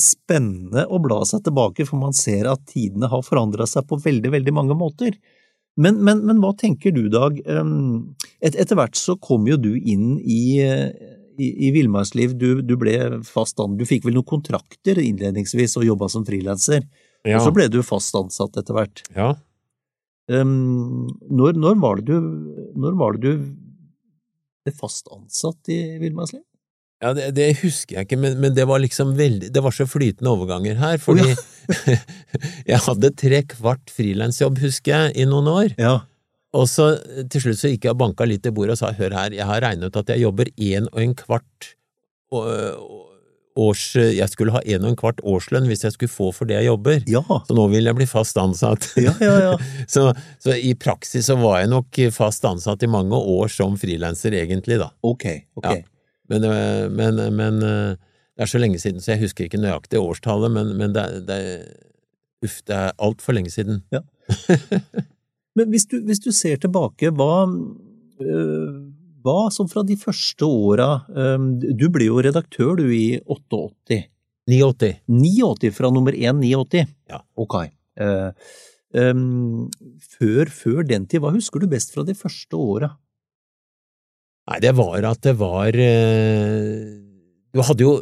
spennende 0.00 0.86
å 0.88 0.98
bla 1.02 1.20
seg 1.28 1.44
tilbake, 1.46 1.86
for 1.88 2.00
man 2.00 2.16
ser 2.16 2.48
at 2.50 2.64
tidene 2.70 3.10
har 3.12 3.24
forandra 3.26 3.66
seg 3.68 3.86
på 3.88 3.98
veldig, 4.02 4.32
veldig 4.34 4.54
mange 4.56 4.76
måter. 4.78 5.16
Men, 5.80 6.02
men, 6.04 6.20
men, 6.28 6.40
hva 6.42 6.52
tenker 6.58 6.92
du, 6.92 7.06
Dag? 7.12 7.38
Et, 7.40 8.52
etter 8.52 8.76
hvert 8.76 8.98
så 8.98 9.16
kom 9.20 9.46
jo 9.48 9.56
du 9.60 9.70
inn 9.76 10.18
i, 10.20 10.60
i, 10.60 11.48
i 11.68 11.70
villmarksliv. 11.72 12.34
Du, 12.36 12.60
du, 12.64 12.74
ble 12.80 12.96
fast 13.24 13.56
ansatt. 13.60 13.78
Du 13.80 13.88
fikk 13.88 14.04
vel 14.08 14.18
noen 14.18 14.28
kontrakter 14.28 15.00
innledningsvis 15.00 15.78
og 15.80 15.88
jobba 15.88 16.10
som 16.12 16.26
frilanser. 16.28 16.84
Ja. 17.24 17.38
Og 17.38 17.46
så 17.46 17.54
ble 17.54 17.68
du 17.72 17.80
fast 17.86 18.14
ansatt 18.18 18.58
etter 18.60 18.76
hvert. 18.76 19.04
Ja. 19.16 19.32
Um, 20.30 21.08
når, 21.28 21.56
når, 21.58 21.76
var 21.82 22.00
det 22.00 22.12
du, 22.12 22.32
når 22.78 22.96
var 23.00 23.16
det 23.16 23.32
du 23.32 23.46
ble 24.62 24.74
fast 24.76 25.08
ansatt 25.12 25.72
i 25.72 25.80
villmarksliv? 26.02 26.44
Ja, 27.02 27.10
det, 27.18 27.32
det, 27.34 27.48
husker 27.64 27.96
jeg 27.98 28.06
ikke, 28.06 28.20
men, 28.22 28.38
men, 28.38 28.54
det 28.54 28.62
var 28.70 28.78
liksom 28.78 29.16
veldig 29.18 29.48
Det 29.50 29.62
var 29.64 29.74
så 29.74 29.88
flytende 29.90 30.30
overganger 30.30 30.78
her, 30.78 31.00
fordi, 31.02 31.34
Jeg 32.70 32.80
hadde 32.86 33.10
tre 33.18 33.42
kvart 33.50 33.90
frilansjobb, 33.90 34.60
husker 34.62 34.94
jeg, 34.94 35.14
i 35.24 35.26
noen 35.26 35.50
år. 35.50 35.74
Ja. 35.82 35.96
Og 36.54 36.68
så 36.68 36.92
til 37.32 37.46
slutt 37.46 37.60
så 37.62 37.72
gikk 37.72 37.88
jeg 37.88 37.94
og 37.94 38.02
banka 38.02 38.26
litt 38.28 38.46
i 38.46 38.52
bordet 38.54 38.76
og 38.76 38.82
sa 38.82 38.92
hør 38.94 39.16
her, 39.16 39.34
jeg 39.34 39.48
har 39.48 39.64
regnet 39.64 39.88
ut 39.88 40.02
at 40.02 40.12
jeg 40.12 40.22
jobber 40.26 40.52
en 40.52 40.90
og 40.92 41.00
en 41.02 41.16
kvart 41.16 41.72
års 43.52 43.80
Jeg 43.98 44.28
skulle 44.32 44.54
ha 44.54 44.62
en 44.64 44.86
og 44.86 44.92
en 44.92 44.96
kvart 44.96 45.18
årslønn 45.28 45.66
hvis 45.68 45.82
jeg 45.84 45.92
skulle 45.92 46.12
få 46.12 46.30
for 46.32 46.48
det 46.48 46.56
jeg 46.60 46.70
jobber. 46.70 47.02
Ja. 47.10 47.24
Så 47.48 47.56
nå 47.56 47.66
vil 47.72 47.88
jeg 47.88 47.98
bli 47.98 48.06
fast 48.08 48.38
ansatt. 48.40 48.86
Ja, 49.00 49.12
ja, 49.20 49.34
ja. 49.50 49.54
Så, 49.92 50.06
så 50.40 50.54
i 50.56 50.72
praksis 50.78 51.28
så 51.28 51.36
var 51.40 51.60
jeg 51.60 51.72
nok 51.72 52.00
fast 52.14 52.44
ansatt 52.48 52.84
i 52.84 52.88
mange 52.88 53.16
år 53.16 53.52
som 53.52 53.76
frilanser, 53.80 54.36
egentlig, 54.38 54.78
da. 54.80 54.92
Ok, 55.04 55.26
ok. 55.60 55.82
Ja. 56.32 56.38
Men, 56.38 56.48
øh, 56.48 56.90
men, 56.96 57.22
men 57.36 57.62
øh, 57.62 57.96
det 58.32 58.46
er 58.46 58.50
så 58.50 58.58
lenge 58.58 58.80
siden, 58.80 59.00
så 59.00 59.12
jeg 59.12 59.20
husker 59.26 59.44
ikke 59.44 59.60
nøyaktig 59.60 60.00
årstallet, 60.00 60.50
men, 60.50 60.76
men 60.80 60.94
det, 60.96 61.06
det 61.28 61.40
Uff, 62.42 62.58
det 62.66 62.74
er 62.74 62.94
altfor 62.98 63.36
lenge 63.36 63.52
siden. 63.54 63.84
Men 65.56 65.68
hvis 65.68 65.84
du, 65.86 65.98
hvis 66.02 66.22
du 66.24 66.30
ser 66.32 66.56
tilbake, 66.56 67.10
hva, 67.12 67.44
hva 69.22 69.36
som 69.52 69.68
fra 69.68 69.82
de 69.86 69.98
første 70.00 70.48
åra 70.48 71.04
Du 71.60 71.84
ble 71.92 72.08
jo 72.08 72.22
redaktør, 72.24 72.72
du, 72.80 72.86
i 72.88 73.20
88. 73.20 74.00
89. 74.48 74.94
89 75.06 75.70
fra 75.76 75.90
nummer 75.92 76.16
1, 76.16 76.40
89. 76.40 76.86
Ja. 77.12 77.20
Ok. 77.38 77.58
Uh, 78.00 78.32
um, 78.96 79.68
før, 80.16 80.50
før 80.50 80.82
den 80.88 81.06
tid, 81.06 81.22
hva 81.22 81.30
husker 81.34 81.62
du 81.62 81.68
best 81.70 81.94
fra 81.94 82.02
de 82.08 82.16
første 82.18 82.58
åra? 82.58 82.94
Nei, 84.50 84.58
det 84.62 84.72
var 84.74 85.04
at 85.06 85.22
det 85.22 85.36
var 85.38 85.70
øh, 85.70 86.98
Du 87.54 87.62
hadde 87.62 87.84
jo, 87.84 87.92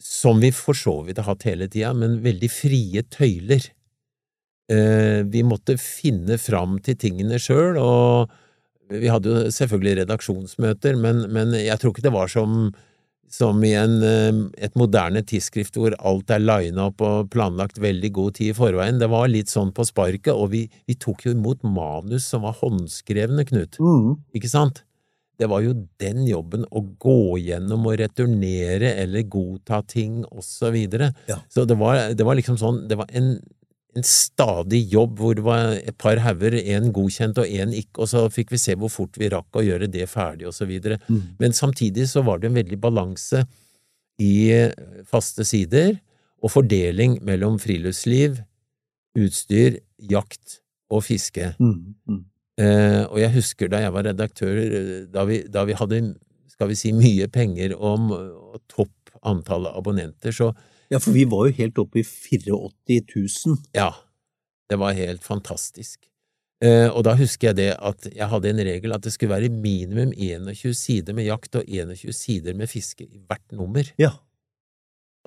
som 0.00 0.38
vi 0.42 0.52
for 0.54 0.78
så 0.78 1.00
vidt 1.06 1.18
har 1.18 1.32
hatt 1.32 1.48
hele 1.48 1.66
tida, 1.70 1.92
men 1.96 2.20
veldig 2.24 2.50
frie 2.52 3.02
tøyler. 3.10 3.64
Eh, 4.70 5.22
vi 5.26 5.42
måtte 5.46 5.76
finne 5.80 6.38
fram 6.38 6.78
til 6.84 6.98
tingene 7.00 7.40
sjøl, 7.42 7.78
og 7.80 8.30
vi 8.90 9.10
hadde 9.10 9.30
jo 9.32 9.50
selvfølgelig 9.54 10.04
redaksjonsmøter, 10.04 10.96
men, 10.98 11.24
men 11.34 11.54
jeg 11.58 11.78
tror 11.80 11.92
ikke 11.94 12.04
det 12.06 12.14
var 12.14 12.30
som, 12.30 12.70
som 13.30 13.60
i 13.66 13.72
en, 13.78 13.96
eh, 14.06 14.40
et 14.62 14.78
moderne 14.78 15.24
tidsskrift 15.26 15.78
hvor 15.78 15.96
alt 15.98 16.30
er 16.34 16.44
lina 16.44 16.88
opp 16.90 17.02
og 17.06 17.32
planlagt 17.34 17.80
veldig 17.82 18.12
god 18.18 18.38
tid 18.38 18.52
i 18.52 18.58
forveien. 18.60 19.00
Det 19.02 19.10
var 19.10 19.30
litt 19.32 19.50
sånn 19.50 19.74
på 19.74 19.86
sparket, 19.88 20.32
og 20.34 20.52
vi, 20.54 20.64
vi 20.86 20.98
tok 20.98 21.26
jo 21.26 21.34
imot 21.34 21.66
manus 21.66 22.30
som 22.30 22.46
var 22.46 22.58
håndskrevne, 22.62 23.46
Knut. 23.50 23.80
Mm. 23.82 24.20
Ikke 24.38 24.52
sant? 24.52 24.84
Det 25.40 25.48
var 25.48 25.62
jo 25.64 25.72
den 26.02 26.26
jobben 26.28 26.66
å 26.68 26.82
gå 27.00 27.38
gjennom 27.40 27.86
og 27.88 27.96
returnere 28.00 28.92
eller 29.00 29.24
godta 29.30 29.80
ting 29.88 30.20
og 30.28 30.44
så 30.44 30.72
videre. 30.74 31.14
Ja. 31.30 31.38
Så 31.48 31.64
det 31.68 31.78
var, 31.80 32.10
det 32.12 32.26
var 32.26 32.36
liksom 32.36 32.58
sånn, 32.60 32.82
det 32.90 32.98
var 33.00 33.08
en, 33.16 33.32
en 33.96 34.06
stadig 34.06 34.82
jobb 34.92 35.16
hvor 35.22 35.38
det 35.38 35.46
var 35.46 35.78
et 35.78 35.96
par 36.00 36.20
hauger, 36.26 36.58
én 36.60 36.92
godkjent 36.94 37.40
og 37.40 37.48
én 37.48 37.72
ikke, 37.76 38.02
og 38.04 38.12
så 38.12 38.26
fikk 38.32 38.52
vi 38.52 38.60
se 38.60 38.76
hvor 38.76 38.92
fort 38.92 39.16
vi 39.20 39.32
rakk 39.32 39.56
å 39.56 39.64
gjøre 39.64 39.88
det 39.90 40.10
ferdig 40.12 40.50
og 40.50 40.54
så 40.56 40.68
videre. 40.68 41.00
Mm. 41.08 41.22
Men 41.40 41.56
samtidig 41.56 42.10
så 42.12 42.24
var 42.26 42.42
det 42.42 42.50
en 42.50 42.60
veldig 42.60 42.80
balanse 42.82 43.46
i 44.20 44.34
eh, 44.52 44.76
faste 45.08 45.46
sider 45.48 45.94
og 46.40 46.52
fordeling 46.52 47.18
mellom 47.26 47.58
friluftsliv, 47.60 48.40
utstyr, 49.18 49.80
jakt 50.10 50.60
og 50.90 51.04
fiske. 51.06 51.54
Mm. 51.60 51.94
Mm. 52.08 52.24
Eh, 52.60 53.04
og 53.06 53.16
jeg 53.22 53.32
husker 53.38 53.70
da 53.72 53.80
jeg 53.84 53.94
var 53.94 54.04
redaktør, 54.10 54.58
eh, 54.60 54.90
da 55.12 55.24
vi, 55.28 55.40
da 55.48 55.64
vi 55.68 55.76
hadde, 55.78 56.02
skal 56.52 56.68
vi 56.68 56.76
si, 56.78 56.92
mye 56.96 57.28
penger 57.32 57.76
om 57.76 58.10
og 58.12 58.60
topp 58.68 59.14
antall 59.26 59.70
abonnenter, 59.72 60.34
så 60.34 60.52
Ja, 60.90 60.98
for 60.98 61.14
vi 61.14 61.22
var 61.30 61.46
jo 61.46 61.54
helt 61.54 61.78
oppe 61.78 62.00
i 62.00 62.02
84 62.02 63.04
000. 63.46 63.58
ja, 63.78 63.92
det 64.68 64.78
var 64.78 64.96
helt 64.98 65.22
fantastisk. 65.22 66.00
Eh, 66.60 66.88
og 66.92 67.04
da 67.06 67.14
husker 67.16 67.50
jeg 67.50 67.56
det 67.56 67.68
at 67.78 68.08
jeg 68.12 68.28
hadde 68.28 68.50
en 68.50 68.64
regel 68.66 68.92
at 68.92 69.04
det 69.06 69.14
skulle 69.14 69.32
være 69.32 69.48
minimum 69.48 70.12
21 70.12 70.74
sider 70.76 71.16
med 71.16 71.24
jakt 71.24 71.56
og 71.56 71.64
21 71.64 72.12
sider 72.12 72.58
med 72.58 72.68
fiske 72.68 73.06
i 73.06 73.22
hvert 73.26 73.54
nummer. 73.56 73.86
Ja. 73.98 74.10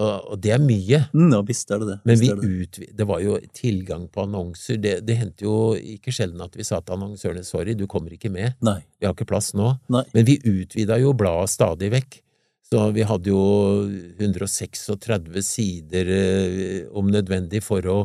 Og, 0.01 0.39
det 0.41 0.55
er 0.55 0.61
mye. 0.61 1.03
Mm, 1.13 1.27
ja, 1.35 1.39
visst 1.45 1.69
er 1.71 1.81
det 1.83 1.87
det. 1.91 1.97
Men 2.07 2.17
Visst 2.17 2.31
vi 2.31 2.39
det. 2.39 2.63
utvid, 2.63 2.93
det 2.97 3.05
var 3.05 3.21
jo 3.21 3.35
tilgang 3.53 4.07
på 4.09 4.23
annonser. 4.25 4.79
Det, 4.81 4.95
det 5.05 5.17
hendte 5.19 5.45
jo 5.45 5.57
ikke 5.77 6.13
sjelden 6.15 6.41
at 6.41 6.57
vi 6.57 6.65
sa 6.65 6.79
til 6.81 6.95
annonsørene 6.97 7.45
sorry, 7.45 7.75
du 7.77 7.85
kommer 7.89 8.15
ikke 8.15 8.31
med, 8.33 8.55
Nei. 8.65 8.79
vi 8.97 9.05
har 9.05 9.13
ikke 9.13 9.29
plass 9.29 9.51
nå. 9.57 9.75
Nei. 9.93 10.03
Men 10.15 10.25
vi 10.25 10.39
utvida 10.41 10.97
jo 11.01 11.13
bladet 11.17 11.53
stadig 11.53 11.91
vekk. 11.93 12.19
Så 12.73 12.87
vi 12.95 13.05
hadde 13.05 13.29
jo 13.29 13.43
136 14.17 15.43
sider 15.45 16.09
eh, 16.09 16.89
om 16.97 17.11
nødvendig 17.11 17.61
for 17.61 17.85
å 17.85 17.97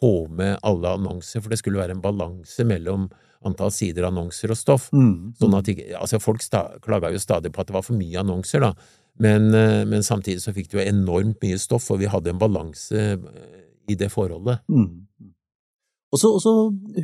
få 0.00 0.26
med 0.28 0.58
alle 0.66 0.92
annonser, 0.98 1.40
for 1.40 1.52
det 1.52 1.60
skulle 1.62 1.80
være 1.80 1.96
en 1.96 2.04
balanse 2.04 2.64
mellom 2.68 3.08
antall 3.46 3.72
sider 3.72 4.08
annonser 4.08 4.52
og 4.52 4.58
stoff. 4.58 4.88
Mm. 4.92 5.32
Sånn 5.40 5.56
at 5.56 5.70
altså 5.98 6.20
Folk 6.22 6.44
klaga 6.84 7.12
jo 7.12 7.22
stadig 7.22 7.52
på 7.54 7.62
at 7.62 7.70
det 7.70 7.76
var 7.76 7.86
for 7.86 7.98
mye 7.98 8.20
annonser, 8.20 8.64
da. 8.64 8.74
Men, 9.20 9.50
eh, 9.54 9.82
men 9.88 10.04
samtidig 10.06 10.42
så 10.44 10.54
fikk 10.56 10.70
du 10.70 10.78
jo 10.78 10.86
enormt 10.86 11.40
mye 11.44 11.58
stoff, 11.60 11.90
og 11.92 12.00
vi 12.00 12.08
hadde 12.10 12.32
en 12.32 12.40
balanse 12.40 12.96
eh, 12.96 13.60
i 13.90 13.96
det 13.98 14.10
forholdet. 14.12 14.62
Mm. 14.70 15.32
Og 16.10 16.18
så, 16.18 16.30
og 16.34 16.40
så 16.42 16.52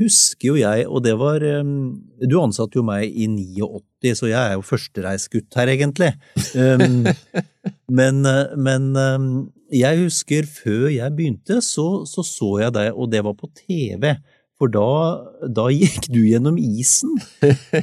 husker 0.00 0.48
jo 0.48 0.56
jeg, 0.58 0.86
og 0.90 1.04
det 1.04 1.12
var 1.18 1.44
um, 1.60 1.94
Du 2.26 2.40
ansatte 2.40 2.80
jo 2.80 2.82
meg 2.86 3.06
i 3.06 3.28
89, 3.30 4.16
så 4.18 4.30
jeg 4.32 4.40
er 4.40 4.56
jo 4.56 4.64
førstereisgutt 4.66 5.58
her, 5.60 5.70
egentlig. 5.70 6.10
Um, 6.58 7.06
men 7.98 8.24
eh, 8.26 8.56
men 8.58 8.88
um, 8.98 9.28
jeg 9.70 9.98
husker 10.04 10.46
før 10.46 10.88
jeg 10.90 11.14
begynte, 11.14 11.60
så, 11.62 12.04
så 12.06 12.22
så 12.26 12.50
jeg 12.64 12.74
deg, 12.74 12.90
og 12.94 13.10
det 13.10 13.22
var 13.26 13.34
på 13.38 13.50
TV. 13.54 14.12
For 14.56 14.72
da, 14.72 14.88
da 15.52 15.66
gikk 15.72 16.08
du 16.08 16.22
gjennom 16.24 16.56
isen. 16.60 17.12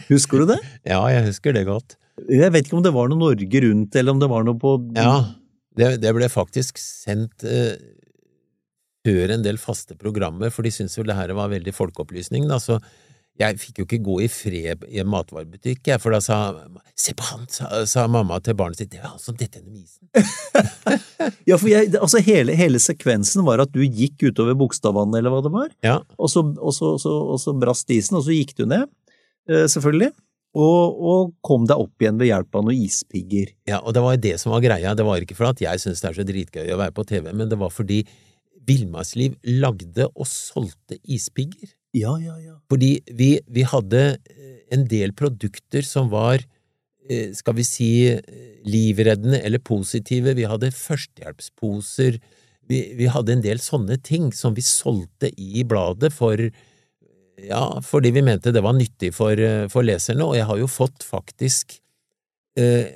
Husker 0.10 0.44
du 0.44 0.54
det? 0.56 0.60
Ja, 0.90 1.04
jeg 1.14 1.28
husker 1.30 1.54
det 1.56 1.68
godt. 1.70 1.98
Jeg 2.30 2.54
vet 2.54 2.68
ikke 2.68 2.78
om 2.80 2.86
det 2.86 2.94
var 2.94 3.10
noe 3.10 3.22
Norge 3.22 3.62
Rundt, 3.66 3.96
eller 3.98 4.14
om 4.14 4.22
det 4.22 4.30
var 4.30 4.46
noe 4.46 4.58
på 4.62 4.76
Ja, 4.98 5.16
det, 5.78 5.96
det 6.04 6.12
ble 6.14 6.30
faktisk 6.30 6.78
sendt 6.82 7.46
eh, 7.50 7.74
før 9.06 9.34
en 9.34 9.46
del 9.46 9.58
faste 9.62 9.98
programmer, 10.00 10.54
for 10.54 10.66
de 10.66 10.74
syntes 10.74 10.98
vel 11.00 11.10
det 11.10 11.18
her 11.18 11.34
var 11.38 11.52
veldig 11.54 11.74
folkeopplysning, 11.76 12.46
da, 12.50 12.60
så 12.62 12.78
jeg 13.42 13.58
fikk 13.58 13.80
jo 13.82 13.86
ikke 13.88 14.02
gå 14.06 14.16
i 14.22 14.28
fred 14.30 14.84
i 14.94 15.00
en 15.02 15.10
matvarebutikk, 15.10 15.82
jeg, 15.90 16.02
for 16.02 16.14
da 16.14 16.20
sa 16.22 16.40
Se 16.94 17.16
på 17.18 17.26
han, 17.26 17.48
sa, 17.50 17.66
sa 17.90 18.04
mamma 18.12 18.38
til 18.46 18.54
barnet 18.58 18.78
sitt, 18.78 18.92
det 18.94 19.00
er 19.00 19.08
han 19.10 19.22
som 19.22 19.34
detter 19.38 19.64
gjennom 19.64 19.80
isen. 19.82 20.06
Ja, 21.48 21.56
for 21.58 21.70
jeg, 21.72 21.90
altså 21.98 22.20
hele, 22.22 22.54
hele 22.58 22.82
sekvensen 22.84 23.46
var 23.48 23.64
at 23.64 23.72
du 23.74 23.80
gikk 23.82 24.28
utover 24.28 24.54
Bogstadvannet, 24.60 25.18
eller 25.20 25.34
hva 25.34 25.40
det 25.46 25.54
var, 25.54 25.72
Ja, 25.86 25.96
og 26.20 26.30
så, 26.30 26.44
og 26.44 26.76
så, 26.76 26.94
så, 27.02 27.14
og 27.34 27.42
så 27.42 27.56
brast 27.58 27.90
isen, 27.96 28.20
og 28.20 28.28
så 28.28 28.36
gikk 28.36 28.54
du 28.60 28.68
ned, 28.70 28.86
eh, 29.50 29.66
selvfølgelig, 29.72 30.12
og, 30.54 31.32
kom 31.42 31.66
deg 31.66 31.82
opp 31.82 32.04
igjen 32.04 32.20
ved 32.22 32.30
hjelp 32.30 32.60
av 32.60 32.68
noen 32.68 32.84
ispigger. 32.86 33.56
ja, 33.66 33.80
og 33.82 33.96
det 33.98 34.04
var 34.06 34.20
det 34.22 34.36
som 34.42 34.54
var 34.54 34.62
greia, 34.62 34.94
det 34.94 35.08
var 35.08 35.24
ikke 35.24 35.40
for 35.40 35.50
at 35.50 35.64
jeg 35.64 35.82
syntes 35.82 36.04
det 36.04 36.12
er 36.12 36.20
så 36.20 36.28
dritgøy 36.28 36.76
å 36.76 36.82
være 36.84 36.94
på 36.94 37.08
TV, 37.10 37.32
men 37.34 37.50
det 37.50 37.58
var 37.58 37.74
fordi 37.74 38.04
Villmarksliv 38.64 39.34
lagde 39.60 40.06
og 40.14 40.28
solgte 40.30 40.96
ispigger. 41.04 41.74
Ja, 41.94 42.16
ja, 42.22 42.36
ja. 42.42 42.56
Fordi 42.72 42.96
vi, 43.14 43.36
vi 43.54 43.66
hadde 43.70 44.02
eh, 44.18 44.60
en 44.74 44.88
del 44.90 45.14
produkter 45.14 45.86
som 45.86 46.10
var, 46.10 46.42
eh, 47.06 47.30
skal 47.38 47.58
vi 47.60 47.66
si, 47.68 47.90
eh, 48.10 48.24
livreddende 48.66 49.42
eller 49.46 49.62
positive. 49.62 50.34
Vi 50.34 50.48
hadde 50.50 50.74
førstehjelpsposer. 50.74 52.18
Vi, 52.70 52.80
vi 52.98 53.10
hadde 53.12 53.36
en 53.36 53.46
del 53.46 53.62
sånne 53.62 54.00
ting 54.02 54.32
som 54.34 54.56
vi 54.58 54.66
solgte 54.66 55.30
i 55.38 55.66
bladet 55.68 56.14
for, 56.16 56.40
ja, 57.44 57.64
fordi 57.84 58.14
vi 58.16 58.24
mente 58.26 58.54
det 58.56 58.64
var 58.64 58.74
nyttig 58.78 59.12
for, 59.14 59.38
for 59.74 59.86
leserne, 59.86 60.24
og 60.24 60.38
jeg 60.38 60.48
har 60.48 60.62
jo 60.62 60.70
fått 60.72 61.04
faktisk 61.04 61.76
eh, 62.58 62.94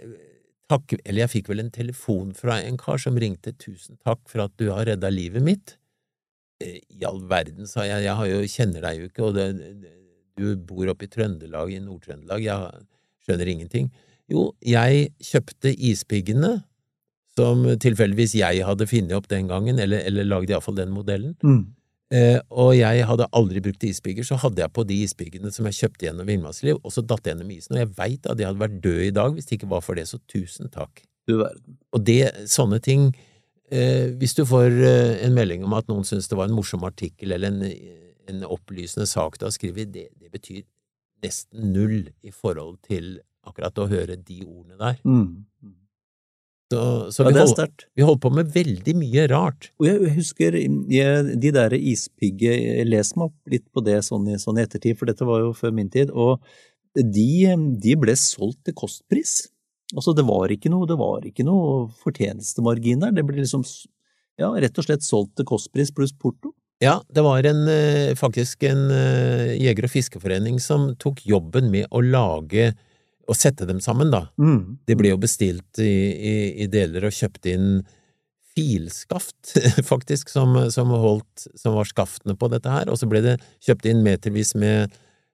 takk, 0.72 0.96
eller 1.04 1.26
jeg 1.26 1.34
fikk 1.38 1.52
vel 1.52 1.66
en 1.66 1.74
telefon 1.74 2.32
fra 2.38 2.62
en 2.64 2.78
kar 2.80 3.02
som 3.02 3.18
ringte 3.20 3.54
'tusen 3.54 4.00
takk 4.04 4.24
for 4.30 4.46
at 4.46 4.56
du 4.58 4.70
har 4.72 4.88
redda 4.90 5.12
livet 5.12 5.44
mitt'. 5.44 5.76
I 6.64 7.04
all 7.06 7.20
verden, 7.30 7.68
sa 7.70 7.84
jeg, 7.86 8.04
jeg 8.08 8.16
har 8.18 8.28
jo, 8.32 8.38
kjenner 8.50 8.82
deg 8.88 9.02
jo 9.04 9.08
ikke, 9.12 9.24
og 9.28 9.36
det, 9.38 9.46
du 10.38 10.56
bor 10.70 10.90
oppe 10.90 11.06
i 11.06 11.12
Trøndelag, 11.14 11.70
i 11.76 11.82
Nord-Trøndelag, 11.84 12.42
jeg 12.46 12.86
skjønner 13.28 13.52
ingenting. 13.52 13.92
Jo, 14.32 14.48
jeg 14.66 15.12
kjøpte 15.24 15.72
ispiggene, 15.76 16.56
som 17.38 17.62
tilfeldigvis 17.78 18.34
jeg 18.40 18.64
hadde 18.66 18.88
funnet 18.90 19.14
opp 19.14 19.28
den 19.30 19.50
gangen, 19.52 19.78
eller, 19.84 20.02
eller 20.10 20.26
lagd 20.26 20.50
iallfall 20.50 20.78
den 20.80 20.90
modellen, 20.96 21.36
Mm. 21.46 21.62
eh, 22.10 22.40
og 22.50 22.74
jeg 22.74 23.06
hadde 23.06 23.28
aldri 23.38 23.62
brukt 23.62 23.84
ispigger, 23.86 24.26
så 24.26 24.40
hadde 24.42 24.64
jeg 24.64 24.74
på 24.74 24.88
de 24.90 24.98
ispiggene 25.06 25.52
som 25.54 25.70
jeg 25.70 25.78
kjøpte 25.78 26.08
gjennom 26.10 26.26
Villmarksliv, 26.26 26.80
og 26.82 26.92
så 26.96 27.06
datt 27.06 27.22
jeg 27.28 27.36
gjennom 27.36 27.54
isen, 27.54 27.78
og 27.78 27.84
jeg 27.84 27.94
veit 28.00 28.26
at 28.26 28.40
jeg 28.42 28.50
hadde 28.50 28.64
vært 28.66 28.82
død 28.82 29.02
i 29.06 29.14
dag 29.14 29.34
hvis 29.38 29.46
det 29.46 29.60
ikke 29.60 29.70
var 29.76 29.86
for 29.86 29.94
det, 30.00 30.08
så 30.10 30.18
tusen 30.26 30.74
takk. 30.74 31.04
Du 31.28 31.38
verden. 31.44 31.78
Og 31.94 32.04
det, 32.08 32.22
sånne 32.50 32.80
ting 32.82 33.12
eh, 33.72 34.14
Hvis 34.20 34.36
du 34.38 34.44
får 34.48 34.72
eh, 34.72 35.14
en 35.26 35.36
melding 35.38 35.66
om 35.68 35.76
at 35.78 35.88
noen 35.92 36.08
syns 36.08 36.30
det 36.30 36.38
var 36.40 36.50
en 36.50 36.58
morsom 36.58 36.86
artikkel 36.88 37.36
eller 37.36 37.52
en, 37.52 37.64
en 38.30 38.48
opplysende 38.48 39.08
sak 39.10 39.40
du 39.40 39.48
har 39.48 39.56
skrevet, 39.56 39.92
det, 39.94 40.10
det 40.20 40.32
betyr 40.34 40.64
nesten 41.24 41.74
null 41.74 42.12
i 42.22 42.32
forhold 42.32 42.78
til 42.86 43.18
akkurat 43.48 43.80
å 43.80 43.90
høre 43.90 44.18
de 44.20 44.42
ordene 44.44 44.78
der. 44.80 44.98
Mm. 45.08 45.46
Så, 46.68 46.80
så 47.16 47.24
Ja, 47.24 47.30
vi, 47.30 47.34
det 47.34 47.40
er 47.40 47.46
hold, 47.46 47.54
sterkt. 47.56 47.86
vi 47.96 48.04
holdt 48.04 48.22
på 48.26 48.32
med 48.36 48.50
veldig 48.52 48.94
mye 49.00 49.28
rart. 49.32 49.70
Og 49.80 49.88
jeg 49.88 50.16
husker 50.18 50.58
jeg, 50.58 51.38
de 51.40 51.52
der 51.56 51.76
ispigge 51.78 52.52
Jeg 52.52 52.88
leste 52.90 53.20
meg 53.20 53.32
opp 53.32 53.54
litt 53.54 53.68
på 53.72 53.84
det 53.86 54.02
sånn 54.04 54.28
i, 54.28 54.36
sånn 54.42 54.60
ettertid, 54.60 54.98
for 55.00 55.08
dette 55.08 55.28
var 55.28 55.46
jo 55.46 55.54
før 55.56 55.72
min 55.78 55.92
tid. 55.94 56.12
Og 56.12 56.44
de, 56.98 57.56
de 57.80 57.96
ble 58.00 58.18
solgt 58.20 58.66
til 58.68 58.76
kostpris. 58.76 59.46
Altså, 59.96 60.14
det 60.18 60.26
var 60.28 60.52
ikke 60.52 60.72
noe, 60.74 60.88
det 60.90 60.98
var 61.00 61.26
ikke 61.28 61.46
noe 61.48 61.88
fortjenestemargin 62.02 63.06
der. 63.06 63.14
Det 63.16 63.24
ble 63.28 63.40
liksom 63.40 63.64
ja, 64.38 64.52
rett 64.52 64.78
og 64.78 64.88
slett 64.88 65.06
solgt 65.06 65.38
til 65.38 65.48
kostpris 65.48 65.94
pluss 65.96 66.14
porto. 66.14 66.54
Ja, 66.84 67.00
det 67.10 67.24
var 67.26 67.46
en, 67.50 67.64
eh, 67.72 68.14
faktisk 68.16 68.64
en 68.70 68.92
eh, 68.94 69.56
jeger- 69.58 69.88
og 69.88 69.94
fiskeforening 69.94 70.60
som 70.62 70.92
tok 71.02 71.24
jobben 71.26 71.72
med 71.74 71.88
å 71.90 72.04
lage 72.06 72.74
og 73.28 73.36
sette 73.36 73.66
dem 73.68 73.80
sammen, 73.84 74.12
da. 74.14 74.28
Mm. 74.40 74.78
De 74.88 74.96
ble 74.96 75.12
jo 75.12 75.20
bestilt 75.20 75.82
i, 75.84 75.96
i, 76.16 76.36
i 76.64 76.68
deler 76.72 77.08
og 77.10 77.16
kjøpt 77.16 77.50
inn 77.52 77.82
filskaft, 78.58 79.58
faktisk, 79.92 80.30
som, 80.30 80.56
som 80.74 80.94
holdt, 80.94 81.48
som 81.58 81.76
var 81.78 81.90
skaftene 81.90 82.38
på 82.38 82.50
dette 82.54 82.72
her, 82.72 82.90
og 82.90 82.98
så 83.00 83.10
ble 83.10 83.24
det 83.26 83.36
kjøpt 83.66 83.90
inn 83.90 84.06
metervis 84.06 84.54
med 84.58 84.94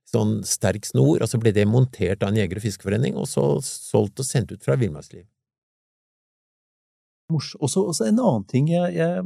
sånn 0.09 0.41
sterk 0.47 0.85
snor, 0.87 1.21
og 1.23 1.29
så 1.29 1.39
ble 1.41 1.53
det 1.55 1.65
montert 1.69 2.23
av 2.23 2.31
en 2.31 2.39
jeger- 2.41 2.59
og 2.59 2.65
fiskeforening, 2.65 3.15
og 3.17 3.27
så 3.29 3.45
solgt 3.65 4.21
og 4.21 4.27
sendt 4.27 4.53
ut 4.53 4.63
fra 4.65 4.77
Villmarksliv. 4.79 5.25
Også, 7.33 7.81
også 7.81 8.09
en 8.09 8.19
annen 8.19 8.43
ting 8.49 8.67
jeg, 8.69 8.93
jeg, 8.97 9.23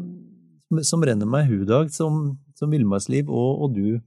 som 0.87 1.03
renner 1.03 1.27
meg 1.27 1.47
i 1.47 1.51
huet 1.51 1.65
i 1.65 1.71
dag, 1.71 1.91
som, 1.91 2.37
som 2.55 2.71
Villmarksliv 2.71 3.27
og, 3.27 3.65
og 3.65 3.75
du 3.75 3.99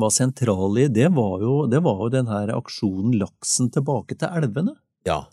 var 0.00 0.12
sentral 0.12 0.76
i, 0.80 0.88
det 0.92 1.08
var 1.16 1.40
jo, 1.42 1.54
det 1.72 1.80
var 1.84 2.02
jo 2.04 2.12
den 2.12 2.28
her 2.30 2.52
aksjonen 2.56 3.16
Laksen 3.20 3.70
tilbake 3.72 4.16
til 4.20 4.28
elvene. 4.28 4.76
Ja. 5.08 5.24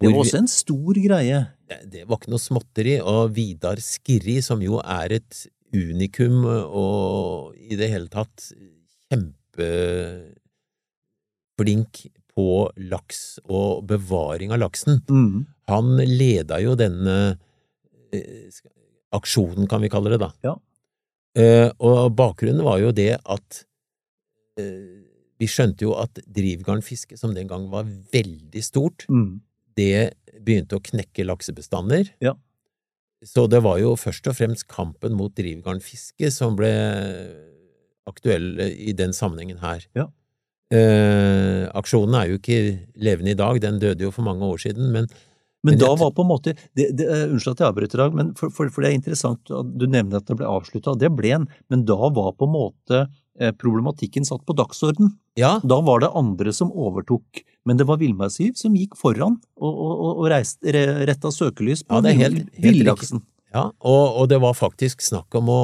Det 0.00 0.10
var 0.10 0.24
også 0.24 0.40
en 0.40 0.50
stor 0.50 0.98
greie. 0.98 1.42
det, 1.68 1.78
det 1.92 2.06
var 2.08 2.18
ikke 2.18 2.32
noe 2.32 2.42
småtteri, 2.42 2.96
og 3.06 3.36
Vidar 3.36 3.80
Skirri, 3.84 4.40
som 4.42 4.64
jo 4.64 4.80
er 4.82 5.18
et 5.20 5.44
unikum 5.72 6.42
og 6.48 7.54
i 7.56 7.78
det 7.78 7.88
hele 7.92 8.10
tatt 8.12 8.50
kjempeflink 9.56 10.32
på 12.32 12.46
laks 12.88 13.38
og 13.44 13.84
bevaring 13.86 14.52
av 14.52 14.58
laksen, 14.62 15.02
Mm. 15.08 15.46
han 15.68 15.96
leda 15.96 16.60
jo 16.62 16.74
denne 16.74 17.38
eh, 18.12 18.50
aksjonen, 19.12 19.68
kan 19.68 19.80
vi 19.80 19.88
kalle 19.88 20.10
det, 20.10 20.18
da. 20.20 20.32
Ja. 20.42 20.56
Eh, 21.36 21.70
og 21.80 22.14
bakgrunnen 22.16 22.62
var 22.64 22.78
jo 22.80 22.92
det 22.92 23.18
at 23.24 23.64
eh, 24.58 25.02
vi 25.38 25.46
skjønte 25.46 25.82
jo 25.82 25.94
at 25.94 26.14
drivgarnfiske, 26.28 27.16
som 27.18 27.34
den 27.34 27.46
gang 27.48 27.68
var 27.70 27.84
veldig 27.84 28.62
stort, 28.64 29.06
Mm. 29.08 29.40
det 29.76 30.14
begynte 30.42 30.76
å 30.76 30.80
knekke 30.82 31.24
laksebestander. 31.24 32.10
Ja. 32.20 32.34
Så 33.24 33.48
det 33.48 33.62
var 33.62 33.78
jo 33.78 33.94
først 33.96 34.26
og 34.26 34.34
fremst 34.36 34.66
kampen 34.68 35.12
mot 35.14 35.32
drivgarnfiske 35.34 36.30
som 36.32 36.56
ble 36.56 37.51
aktuell 38.08 38.60
i 38.60 38.92
den 38.96 39.12
sammenhengen 39.16 39.60
her. 39.62 39.84
Ja. 39.98 40.08
Eh, 40.72 41.66
aksjonen 41.76 42.16
er 42.16 42.30
jo 42.30 42.38
ikke 42.40 42.58
levende 42.96 43.34
i 43.34 43.38
dag, 43.38 43.58
den 43.60 43.78
døde 43.82 44.06
jo 44.06 44.12
for 44.14 44.24
mange 44.24 44.46
år 44.48 44.60
siden, 44.62 44.90
men 44.94 45.06
Men 45.64 45.76
Men 45.76 45.78
da 45.78 45.94
var 45.94 46.10
på 46.10 46.24
en 46.24 46.26
måte 46.26 46.56
det, 46.74 46.88
det, 46.98 47.04
eh, 47.06 47.28
Unnskyld 47.30 47.52
at 47.52 47.60
jeg 47.60 47.68
avbryter 47.70 47.98
dag, 48.00 48.14
men 48.18 48.34
for, 48.34 48.50
for, 48.50 48.66
for 48.68 48.82
det 48.82 48.88
er 48.90 48.96
interessant 48.98 49.46
at 49.46 49.68
du 49.78 49.84
nevner 49.86 50.16
at 50.18 50.26
det 50.26 50.34
ble 50.40 50.48
avslutta. 50.50 50.96
Det 50.98 51.10
ble 51.14 51.30
en, 51.36 51.44
men 51.70 51.84
da 51.86 51.94
var 52.10 52.32
på 52.34 52.48
en 52.48 52.54
måte 52.56 53.02
eh, 53.38 53.52
problematikken 53.54 54.26
satt 54.26 54.42
på 54.44 54.56
dagsorden. 54.58 55.12
ja, 55.38 55.60
Da 55.62 55.78
var 55.80 56.00
det 56.02 56.10
andre 56.18 56.50
som 56.52 56.72
overtok, 56.74 57.44
men 57.64 57.76
det 57.78 57.86
var 57.86 58.00
Villmarksliv 58.02 58.56
som 58.58 58.74
gikk 58.74 58.96
foran 58.98 59.36
og, 59.54 59.70
og, 59.70 60.02
og, 60.16 60.26
reist, 60.34 60.58
re, 60.66 61.06
retta 61.06 61.30
søkelys 61.30 61.84
på 61.86 62.02
Ja, 62.02 62.28
villaksen. 62.58 63.22
ja 63.54 63.68
og, 63.78 64.18
og 64.18 64.28
det 64.34 64.40
var 64.42 64.58
faktisk 64.58 65.00
snakk 65.00 65.32
om 65.38 65.46
å, 65.46 65.62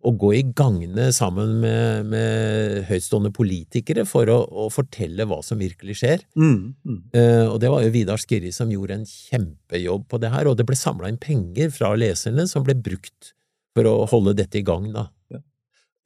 å 0.00 0.12
gå 0.16 0.30
i 0.38 0.42
gangene 0.56 1.10
sammen 1.12 1.58
med, 1.60 2.06
med 2.08 2.86
høytstående 2.88 3.32
politikere 3.36 4.06
for 4.08 4.30
å, 4.32 4.38
å 4.48 4.68
fortelle 4.72 5.26
hva 5.28 5.40
som 5.44 5.60
virkelig 5.60 5.98
skjer. 6.00 6.24
Mm, 6.40 6.72
mm. 6.80 7.00
Uh, 7.12 7.46
og 7.50 7.58
det 7.60 7.72
var 7.72 7.84
jo 7.84 7.92
Vidar 7.94 8.20
Skirri 8.22 8.52
som 8.56 8.72
gjorde 8.72 8.96
en 8.96 9.06
kjempejobb 9.08 10.06
på 10.08 10.20
det 10.22 10.32
her, 10.32 10.48
og 10.48 10.56
det 10.56 10.66
ble 10.68 10.78
samla 10.78 11.10
inn 11.12 11.20
penger 11.20 11.72
fra 11.74 11.92
leserne 11.98 12.48
som 12.48 12.64
ble 12.64 12.78
brukt 12.80 13.34
for 13.76 13.86
å 13.86 13.96
holde 14.10 14.38
dette 14.40 14.60
i 14.60 14.66
gang, 14.66 14.88
da. 14.94 15.10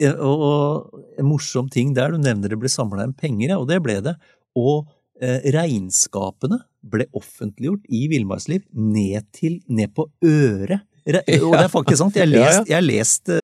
Ja, 0.02 0.16
og, 0.18 0.42
og 0.42 1.20
en 1.20 1.28
morsom 1.28 1.68
ting 1.70 1.92
der, 1.94 2.10
du 2.10 2.18
nevner 2.18 2.50
det 2.50 2.58
ble 2.60 2.70
samla 2.72 3.06
inn 3.06 3.14
penger, 3.16 3.52
ja, 3.52 3.60
og 3.62 3.68
det 3.70 3.78
ble 3.84 4.00
det. 4.02 4.16
Og 4.58 4.88
eh, 5.22 5.46
regnskapene 5.54 6.58
ble 6.84 7.06
offentliggjort 7.16 7.86
i 7.94 8.04
Villmarksliv 8.10 8.66
ned 8.74 9.30
til 9.36 9.60
ned 9.70 9.94
på 9.94 10.08
øret. 10.26 10.82
Re, 11.04 11.20
og 11.36 11.52
det 11.52 11.62
er 11.66 11.72
faktisk 11.72 12.00
sant, 12.00 12.16
jeg 12.16 12.26
har 12.26 12.32
Ja, 12.34 12.42
ja. 12.42 12.50
lest, 12.50 12.70
jeg 12.70 12.78
har 12.78 12.86
lest 12.86 13.32
eh, 13.36 13.43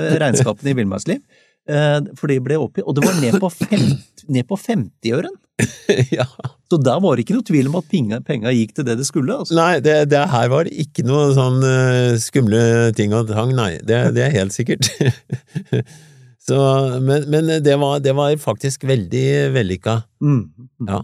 eh, 0.00 0.14
regnskapene 0.22 0.72
i 0.72 0.78
Villmarksliv. 0.80 1.22
liv, 1.64 2.10
for 2.18 2.28
de 2.28 2.40
ble 2.44 2.58
oppgitt, 2.60 2.84
og 2.84 2.96
det 2.96 3.06
var 3.06 3.16
ned 3.22 3.38
på, 3.40 3.48
fem, 3.48 3.86
ned 4.28 4.46
på 4.48 4.58
50-øren. 4.60 5.36
ja. 6.18 6.26
Så 6.70 6.78
der 6.82 6.98
var 7.00 7.16
det 7.16 7.24
ikke 7.24 7.36
noe 7.36 7.46
tvil 7.46 7.70
om 7.70 7.78
at 7.78 7.88
penga, 7.90 8.18
penga 8.26 8.52
gikk 8.52 8.74
til 8.76 8.88
det 8.88 8.98
det 8.98 9.06
skulle. 9.08 9.38
Altså. 9.40 9.54
Nei, 9.56 9.78
det, 9.84 9.96
det 10.10 10.24
her 10.32 10.50
var 10.52 10.68
ikke 10.68 11.06
noe 11.06 11.30
sånn 11.36 11.62
uh, 11.62 12.16
skumle 12.20 12.90
ting 12.98 13.14
og 13.16 13.30
tang, 13.30 13.54
nei. 13.56 13.76
Det, 13.80 14.00
det 14.16 14.26
er 14.26 14.36
helt 14.40 14.56
sikkert. 14.56 14.90
Så, 16.44 16.56
men 17.00 17.24
men 17.32 17.48
det, 17.64 17.78
var, 17.80 18.02
det 18.04 18.12
var 18.12 18.34
faktisk 18.36 18.84
veldig 18.84 19.26
vellykka. 19.54 20.02
Mm. 20.20 20.42
Ja. 20.90 21.00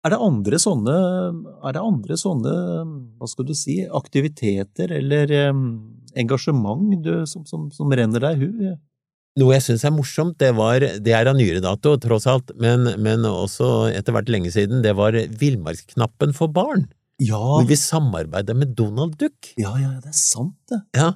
Er 0.00 0.14
det 0.14 0.18
andre 0.24 0.58
sånne, 0.58 0.96
er 1.60 1.76
det 1.76 1.82
andre 1.84 2.16
sånne, 2.18 2.54
hva 3.20 3.28
skal 3.28 3.46
du 3.46 3.52
si, 3.54 3.82
aktiviteter 3.84 4.90
eller 4.96 5.30
em, 5.44 5.60
engasjement 6.18 7.02
du, 7.04 7.12
som, 7.28 7.44
som, 7.48 7.68
som 7.74 7.92
renner 7.92 8.22
deg 8.22 8.42
hu? 8.42 8.76
Noe 9.38 9.54
jeg 9.54 9.64
syns 9.68 9.84
er 9.86 9.94
morsomt, 9.94 10.36
det, 10.42 10.50
var, 10.58 10.82
det 10.82 11.14
er 11.14 11.30
av 11.30 11.36
nyere 11.38 11.62
dato, 11.62 11.94
tross 12.02 12.26
alt, 12.30 12.50
men, 12.60 12.88
men 13.02 13.26
også 13.28 13.90
etter 13.94 14.16
hvert 14.16 14.30
lenge 14.32 14.50
siden, 14.52 14.82
det 14.82 14.96
var 14.98 15.14
Villmarksknappen 15.14 16.34
for 16.36 16.50
barn. 16.52 16.88
Ja, 17.20 17.38
Hvor 17.38 17.68
vi 17.68 17.76
samarbeidet 17.76 18.56
med 18.56 18.72
Donald 18.76 19.18
Duck. 19.20 19.52
ja, 19.60 19.74
ja, 19.78 19.92
det 20.00 20.10
er 20.10 20.16
sant 20.16 20.56
det. 20.72 20.80
Ja, 20.96 21.12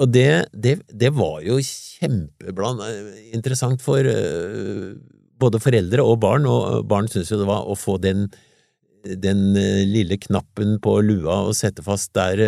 og 0.00 0.12
det, 0.14 0.28
det, 0.52 0.78
det 0.88 1.10
var 1.16 1.40
jo 1.44 1.58
kjempeinteressant 1.60 3.34
interessant 3.34 3.82
for 3.84 4.04
uh, 4.04 4.94
både 5.40 5.60
foreldre 5.60 6.04
og 6.04 6.20
barn, 6.22 6.46
og 6.48 6.86
barn 6.88 7.08
syntes 7.08 7.32
jo 7.32 7.40
det 7.40 7.48
var 7.48 7.68
å 7.68 7.76
få 7.78 7.96
den, 8.00 8.26
den 9.00 9.56
øh, 9.56 9.84
lille 9.88 10.18
knappen 10.20 10.76
på 10.84 10.98
lua 11.00 11.38
og 11.48 11.56
sette 11.56 11.84
fast 11.84 12.12
der, 12.16 12.42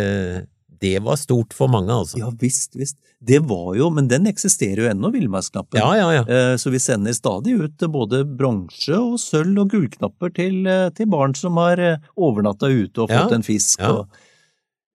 det 0.83 0.97
var 1.05 1.15
stort 1.21 1.53
for 1.55 1.71
mange, 1.71 1.93
altså. 1.95 2.19
Ja 2.19 2.27
visst, 2.41 2.75
visst. 2.75 2.97
Det 3.23 3.39
var 3.47 3.69
jo, 3.79 3.87
men 3.95 4.09
den 4.11 4.27
eksisterer 4.27 4.83
jo 4.83 4.89
ennå, 4.91 5.09
Villmarksknappen. 5.15 5.79
Ja, 5.79 5.93
ja, 5.95 6.09
ja. 6.17 6.23
Eh, 6.27 6.57
Så 6.59 6.73
vi 6.73 6.81
sender 6.83 7.15
stadig 7.15 7.55
ut 7.63 7.85
både 7.93 8.23
bronse 8.27 8.97
og 8.99 9.15
sølv 9.23 9.63
og 9.63 9.71
gullknapper 9.71 10.33
til, 10.35 10.59
eh, 10.67 10.89
til 10.97 11.07
barn 11.13 11.33
som 11.39 11.55
har 11.61 11.79
eh, 11.79 11.97
overnatta 12.19 12.67
ute 12.67 13.05
og 13.05 13.09
Ja, 13.15 13.23
fått 13.23 13.37
en 13.39 13.47
fisk. 13.47 13.79
ja. 13.79 13.93
Og, 14.03 14.21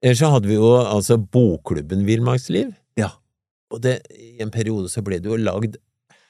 Ellers 0.04 0.20
så 0.22 0.28
hadde 0.30 0.46
vi 0.46 0.54
jo 0.54 0.68
altså 0.78 1.16
Bokklubben 1.18 2.04
Villmarksliv, 2.06 2.68
ja. 3.00 3.08
og 3.74 3.80
det, 3.82 3.96
i 4.14 4.36
en 4.44 4.52
periode 4.54 4.86
så 4.92 5.02
ble 5.02 5.18
det 5.18 5.26
jo 5.26 5.34
lagd 5.40 5.74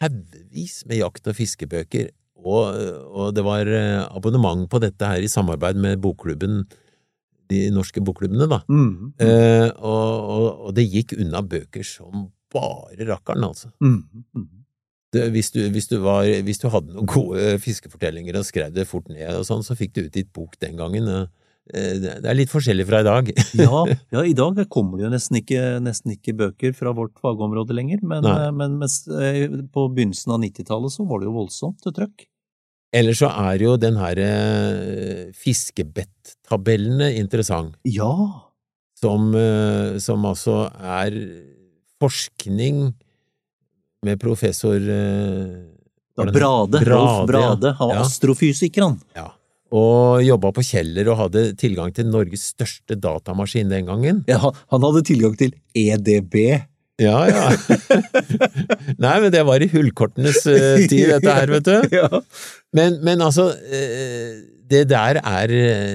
haugevis 0.01 0.85
med 0.89 1.03
jakt- 1.03 1.29
og 1.29 1.37
fiskebøker, 1.37 2.09
og, 2.39 2.79
og 3.13 3.35
det 3.37 3.45
var 3.45 3.67
eh, 3.69 4.07
abonnement 4.15 4.65
på 4.73 4.81
dette 4.81 5.05
her 5.11 5.21
i 5.21 5.29
samarbeid 5.29 5.77
med 5.83 6.01
bokklubben, 6.01 6.63
de 7.51 7.63
norske 7.75 8.03
bokklubbene, 8.05 8.49
da. 8.51 8.61
Mm, 8.69 9.13
Eh, 9.19 9.71
og, 9.79 10.29
og, 10.35 10.47
og 10.69 10.75
det 10.77 10.87
gikk 10.93 11.17
unna 11.19 11.43
bøker 11.43 11.85
som 11.87 12.29
bare 12.53 13.05
rakkeren, 13.09 13.45
altså. 13.51 13.73
mm, 13.85 13.99
mm. 14.37 14.47
Det, 15.13 15.23
hvis, 15.33 15.49
du, 15.55 15.63
hvis, 15.73 15.87
du 15.89 15.97
var, 16.05 16.27
hvis 16.45 16.59
du 16.61 16.67
hadde 16.69 16.93
noen 16.93 17.07
gode 17.09 17.55
fiskefortellinger 17.65 18.37
og 18.37 18.45
skrev 18.45 18.75
det 18.77 18.85
fort 18.91 19.07
ned 19.09 19.39
og 19.39 19.47
sånn, 19.49 19.63
så 19.65 19.73
fikk 19.77 19.95
du 19.97 20.03
ut 20.05 20.13
ditt 20.13 20.29
bok 20.37 20.59
den 20.61 20.77
gangen. 20.77 21.09
Eh, 21.09 21.95
Det 21.97 22.29
er 22.29 22.37
litt 22.37 22.53
forskjellig 22.53 22.85
fra 22.89 23.01
i 23.01 23.07
dag. 23.07 23.31
Ja, 23.65 23.85
ja, 24.13 24.25
i 24.25 24.35
dag 24.37 24.61
kommer 24.69 25.01
det 25.01 25.07
jo 25.07 25.13
nesten 25.15 25.41
ikke, 25.41 25.63
nesten 25.81 26.13
ikke 26.13 26.37
bøker 26.37 26.77
fra 26.77 26.93
vårt 26.97 27.17
fagområde 27.25 27.73
lenger, 27.77 28.05
men, 28.05 28.25
eh, 28.29 28.51
men 28.53 28.77
mens, 28.83 29.01
eh, 29.09 29.49
på 29.73 29.87
begynnelsen 29.97 30.37
av 30.37 30.43
90-tallet 30.45 30.93
så 30.93 31.09
var 31.09 31.21
det 31.25 31.31
jo 31.31 31.37
voldsomt 31.41 31.89
trøkk. 31.89 32.29
Eller 32.93 33.13
så 33.13 33.29
er 33.29 33.61
jo 33.61 33.75
den 33.77 33.99
her 34.01 34.17
eh, 34.25 35.25
fiskebett-tabellene 35.37 37.11
interessant, 37.21 37.75
Ja. 37.85 38.13
som, 38.97 39.35
eh, 39.37 39.99
som 40.01 40.25
altså 40.25 40.71
er 40.81 41.13
forskning 42.01 42.95
med 44.07 44.21
professor 44.23 44.77
eh, 44.77 45.67
Da 46.17 46.25
var 46.25 46.33
Brade, 46.33 46.81
Rolf 46.87 47.27
Brade, 47.29 47.75
han 47.79 47.89
var 47.93 47.95
ja. 48.01 48.07
astrofysiker, 48.07 48.83
han. 48.83 48.97
Ja. 49.15 49.29
Og 49.71 50.23
jobba 50.25 50.49
på 50.57 50.63
Kjeller 50.65 51.11
og 51.13 51.19
hadde 51.27 51.43
tilgang 51.61 51.93
til 51.95 52.07
Norges 52.09 52.55
største 52.55 52.97
datamaskin 52.97 53.69
den 53.69 53.85
gangen. 53.91 54.25
Ja, 54.27 54.39
han- 54.41 54.83
hadde 54.83 55.03
tilgang 55.05 55.37
til 55.37 55.53
EDB. 55.77 56.63
Ja, 56.99 57.19
ja. 57.31 57.43
Nei, 59.05 59.17
men 59.23 59.31
det 59.31 59.45
var 59.47 59.63
i 59.63 59.71
hullkortenes 59.71 60.41
eh, 60.51 60.87
tid, 60.91 61.13
dette 61.13 61.35
her, 61.35 61.53
vet 61.53 61.69
du. 61.69 61.77
Ja. 62.01 62.23
Men, 62.75 62.99
men 63.07 63.23
altså, 63.25 63.53
eh, 63.71 64.41
det 64.69 64.89
der 64.91 65.21
er 65.23 65.53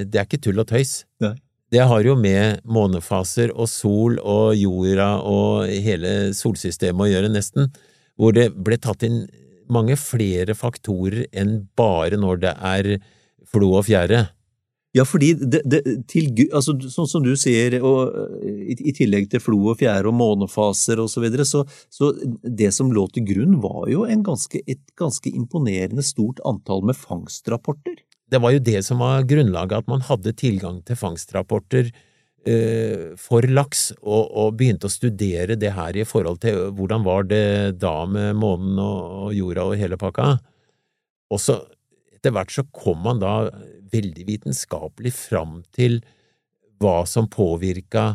Det 0.10 0.18
er 0.18 0.26
ikke 0.26 0.40
tull 0.42 0.64
og 0.64 0.70
tøys. 0.72 1.04
Nei. 1.22 1.36
Det 1.74 1.82
har 1.90 2.06
jo 2.06 2.14
med 2.20 2.62
månefaser 2.70 3.52
og 3.52 3.68
sol 3.72 4.20
og 4.22 4.54
jorda 4.56 5.16
og 5.26 5.72
hele 5.72 6.32
solsystemet 6.38 7.08
å 7.08 7.10
gjøre, 7.10 7.32
nesten, 7.34 7.72
hvor 8.14 8.36
det 8.36 8.52
ble 8.54 8.78
tatt 8.78 9.06
inn 9.08 9.24
mange 9.74 9.98
flere 9.98 10.54
faktorer 10.54 11.26
enn 11.34 11.64
bare 11.78 12.20
når 12.20 12.44
det 12.44 12.54
er 12.70 12.90
flo 13.50 13.72
og 13.80 13.88
fjære. 13.88 14.22
Ja, 14.94 15.06
fordi 15.10 15.32
det, 15.42 15.64
det, 15.66 15.82
til, 16.10 16.30
altså, 16.54 16.76
sånn 16.94 17.10
som 17.10 17.24
du 17.26 17.32
sier, 17.40 17.80
og, 17.82 18.14
eh, 18.46 18.60
i, 18.74 18.78
i 18.78 18.94
tillegg 18.94 19.26
til 19.32 19.42
flo 19.42 19.58
og 19.72 19.80
fjære 19.80 20.12
og 20.12 20.14
månefaser 20.20 21.02
og 21.02 21.10
så 21.10 21.24
videre, 21.24 21.48
så, 21.50 21.64
så 21.90 22.12
det 22.46 22.70
som 22.78 22.94
lå 22.94 23.08
til 23.16 23.26
grunn 23.32 23.58
var 23.64 23.88
jo 23.90 24.06
ganske, 24.26 24.62
et 24.70 24.84
ganske 25.00 25.34
imponerende 25.34 26.06
stort 26.06 26.44
antall 26.46 26.86
med 26.86 27.00
fangstrapporter. 27.00 28.04
Det 28.30 28.42
var 28.42 28.54
jo 28.54 28.62
det 28.70 28.86
som 28.86 29.02
var 29.02 29.26
grunnlaget, 29.30 29.82
at 29.82 29.90
man 29.90 30.06
hadde 30.06 30.38
tilgang 30.38 30.80
til 30.86 30.98
fangstrapporter 31.02 31.90
eh, 32.46 33.18
for 33.18 33.50
laks, 33.50 33.92
og, 33.98 34.30
og 34.30 34.56
begynte 34.62 34.92
å 34.92 34.94
studere 34.94 35.58
det 35.58 35.74
her 35.74 35.98
i 35.98 36.06
forhold 36.06 36.38
til 36.46 36.68
hvordan 36.78 37.06
var 37.10 37.26
det 37.34 37.46
da 37.82 38.04
med 38.06 38.38
månen 38.38 38.78
og, 38.78 39.22
og 39.26 39.38
jorda 39.42 39.72
og 39.72 39.80
hele 39.82 39.98
pakka. 39.98 40.36
Og 41.34 41.42
så 41.42 41.64
etter 42.14 42.38
hvert 42.38 42.54
så 42.54 42.64
kom 42.72 43.02
man 43.04 43.18
da 43.20 43.50
veldig 43.94 44.28
vitenskapelig 44.28 45.14
fram 45.16 45.62
til 45.76 46.02
hva 46.82 47.04
som 47.10 47.30
påvirka 47.32 48.14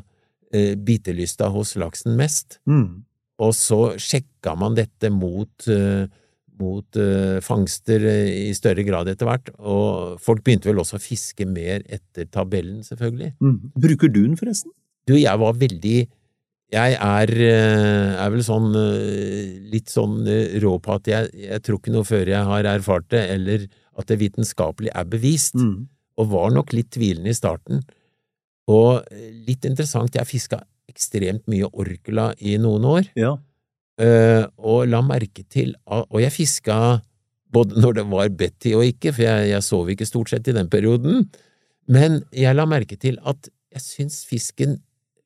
eh, 0.52 0.74
bitelysta 0.76 1.50
hos 1.54 1.76
laksen 1.80 2.16
mest. 2.18 2.58
Mm. 2.68 3.04
Og 3.44 3.54
så 3.54 3.94
sjekka 4.00 4.56
man 4.58 4.76
dette 4.78 5.10
mot, 5.14 5.68
eh, 5.70 6.10
mot 6.58 6.98
eh, 6.98 7.38
fangster 7.44 8.04
eh, 8.10 8.50
i 8.50 8.54
større 8.56 8.84
grad 8.86 9.10
etter 9.12 9.28
hvert, 9.28 9.52
og 9.58 10.18
folk 10.22 10.42
begynte 10.44 10.70
vel 10.70 10.82
også 10.82 10.98
å 10.98 11.02
fiske 11.02 11.46
mer 11.46 11.86
etter 11.86 12.28
tabellen, 12.34 12.82
selvfølgelig. 12.86 13.36
Mm. 13.38 13.58
Bruker 13.78 14.10
du 14.10 14.24
den, 14.24 14.38
forresten? 14.38 14.74
Du, 15.08 15.14
jeg 15.16 15.40
var 15.40 15.54
veldig 15.56 15.98
Jeg 16.68 16.96
er, 17.00 17.30
eh, 17.32 18.10
er 18.20 18.32
vel 18.34 18.42
sånn 18.44 18.74
eh, 18.76 19.54
litt 19.72 19.88
sånn 19.88 20.26
rå 20.60 20.74
på 20.84 20.98
at 20.98 21.06
jeg, 21.08 21.30
jeg 21.46 21.62
tror 21.64 21.78
ikke 21.78 21.94
noe 21.94 22.04
før 22.04 22.28
jeg 22.28 22.44
har 22.50 22.68
erfart 22.74 23.06
det, 23.14 23.22
eller 23.38 23.64
at 23.98 24.08
det 24.10 24.20
vitenskapelig 24.20 24.92
er 24.94 25.04
bevist, 25.10 25.54
Mm. 25.58 25.88
og 26.18 26.30
var 26.30 26.50
nok 26.54 26.72
litt 26.72 26.90
tvilende 26.94 27.30
i 27.30 27.36
starten. 27.36 27.82
Og 28.68 29.04
eh, 29.10 29.30
litt 29.46 29.64
interessant, 29.64 30.14
jeg 30.14 30.26
fiska 30.26 30.60
ekstremt 30.88 31.44
mye 31.48 31.68
orkula 31.72 32.32
i 32.38 32.56
noen 32.58 32.84
år. 32.84 33.10
Ja. 33.18 33.36
uh, 34.00 34.44
og 34.58 34.86
la 34.88 35.00
merke 35.02 35.42
til 35.50 35.74
Og 35.90 36.20
jeg 36.22 36.30
fiska 36.32 37.00
både 37.52 37.80
når 37.80 37.94
det 37.98 38.04
var 38.10 38.28
Betty 38.28 38.72
og 38.76 38.84
ikke, 38.84 39.12
for 39.12 39.22
jeg, 39.24 39.48
jeg 39.50 39.62
sov 39.64 39.88
ikke 39.90 40.06
stort 40.06 40.30
sett 40.30 40.48
i 40.48 40.54
den 40.54 40.68
perioden, 40.68 41.28
men 41.88 42.22
jeg 42.32 42.54
la 42.54 42.66
merke 42.68 42.96
til 43.00 43.18
at 43.24 43.48
jeg 43.72 43.82
syns 43.84 44.24
fisken 44.28 44.78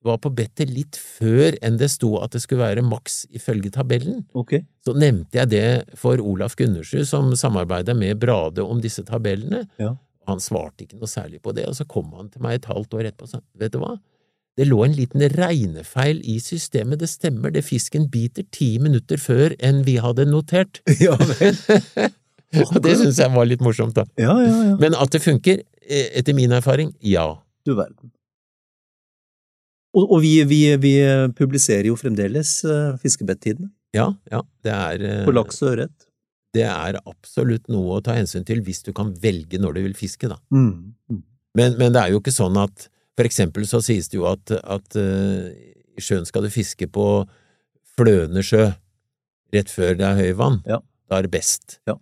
var 0.07 0.19
på 0.23 0.33
bettet 0.35 0.71
litt 0.73 0.99
før 0.99 1.57
enn 1.63 1.79
det 1.81 1.91
sto 1.93 2.15
at 2.23 2.35
det 2.35 2.43
skulle 2.45 2.65
være 2.65 2.85
maks 2.87 3.23
ifølge 3.35 3.73
tabellen. 3.75 4.23
Okay. 4.35 4.65
Så 4.85 4.95
nevnte 4.99 5.41
jeg 5.41 5.53
det 5.53 5.99
for 5.99 6.21
Olaf 6.21 6.57
Gundersrud, 6.59 7.07
som 7.09 7.33
samarbeida 7.39 7.95
med 7.99 8.21
Brade 8.23 8.65
om 8.65 8.81
disse 8.83 9.05
tabellene. 9.07 9.67
Ja. 9.83 9.95
Han 10.31 10.43
svarte 10.43 10.85
ikke 10.85 11.01
noe 11.01 11.11
særlig 11.11 11.43
på 11.43 11.55
det, 11.57 11.67
og 11.69 11.77
så 11.79 11.87
kom 11.89 12.13
han 12.17 12.31
til 12.31 12.43
meg 12.45 12.61
et 12.61 12.71
halvt 12.71 12.99
år 12.99 13.11
etterpå 13.11 13.29
og 13.29 13.33
sa 13.33 13.43
vet 13.59 13.75
du 13.75 13.81
hva, 13.83 13.97
det 14.61 14.67
lå 14.69 14.83
en 14.85 14.93
liten 14.93 15.23
regnefeil 15.33 16.19
i 16.29 16.37
systemet, 16.43 17.01
det 17.01 17.09
stemmer, 17.09 17.53
det 17.55 17.65
fisken 17.65 18.11
biter 18.13 18.45
ti 18.53 18.75
minutter 18.83 19.21
før 19.21 19.55
enn 19.65 19.81
vi 19.87 19.97
hadde 20.03 20.29
notert. 20.29 20.83
Ja 21.01 21.17
vel. 21.17 21.57
og 22.67 22.81
det 22.85 22.99
syns 23.01 23.21
jeg 23.23 23.33
var 23.33 23.49
litt 23.49 23.65
morsomt, 23.65 23.97
da. 23.97 24.05
Ja, 24.21 24.35
ja, 24.45 24.57
ja. 24.73 24.75
Men 24.83 24.99
at 24.99 25.15
det 25.15 25.23
funker, 25.25 25.63
eh, 25.87 26.11
etter 26.21 26.37
min 26.37 26.53
erfaring, 26.53 26.93
ja. 27.01 27.31
Du 27.65 27.73
verden. 27.79 28.13
Og, 29.93 30.07
og 30.07 30.23
vi, 30.25 30.39
vi, 30.49 30.63
vi 30.81 30.95
publiserer 31.37 31.91
jo 31.91 31.99
fremdeles 32.01 32.63
uh, 32.65 32.95
fiskebettidene 33.03 33.69
Ja, 33.93 34.09
ja, 34.33 34.41
det 34.65 34.73
er 34.73 35.05
eh, 35.05 35.25
på 35.27 35.35
laks 35.37 35.61
og 35.61 35.75
ørret. 35.75 36.07
Det 36.57 36.65
er 36.69 36.97
absolutt 37.01 37.69
noe 37.73 37.99
å 37.99 38.05
ta 38.05 38.17
hensyn 38.17 38.47
til 38.49 38.63
hvis 38.65 38.81
du 38.87 38.93
kan 38.97 39.13
velge 39.21 39.61
når 39.61 39.77
du 39.77 39.83
vil 39.89 39.97
fiske, 39.97 40.31
da. 40.33 40.39
Mm. 40.53 40.95
Mm. 41.13 41.21
Men, 41.59 41.77
men 41.81 41.93
det 41.93 42.01
er 42.01 42.15
jo 42.15 42.23
ikke 42.23 42.33
sånn 42.33 42.57
at 42.61 42.89
For 43.13 43.29
eksempel 43.29 43.67
så 43.69 43.83
sies 43.85 44.09
det 44.09 44.17
jo 44.17 44.25
at, 44.31 44.55
at 44.57 44.97
eh, 44.97 45.53
i 45.93 46.01
sjøen 46.01 46.25
skal 46.25 46.47
du 46.47 46.53
fiske 46.53 46.89
på 46.89 47.07
fløende 47.93 48.41
sjø 48.41 48.71
rett 49.53 49.69
før 49.69 49.99
det 49.99 50.07
er 50.09 50.17
høyvann. 50.17 50.63
Ja. 50.65 50.79
Da 51.13 51.19
er 51.19 51.27
det 51.27 51.35
best. 51.35 51.77
Ja. 51.89 51.99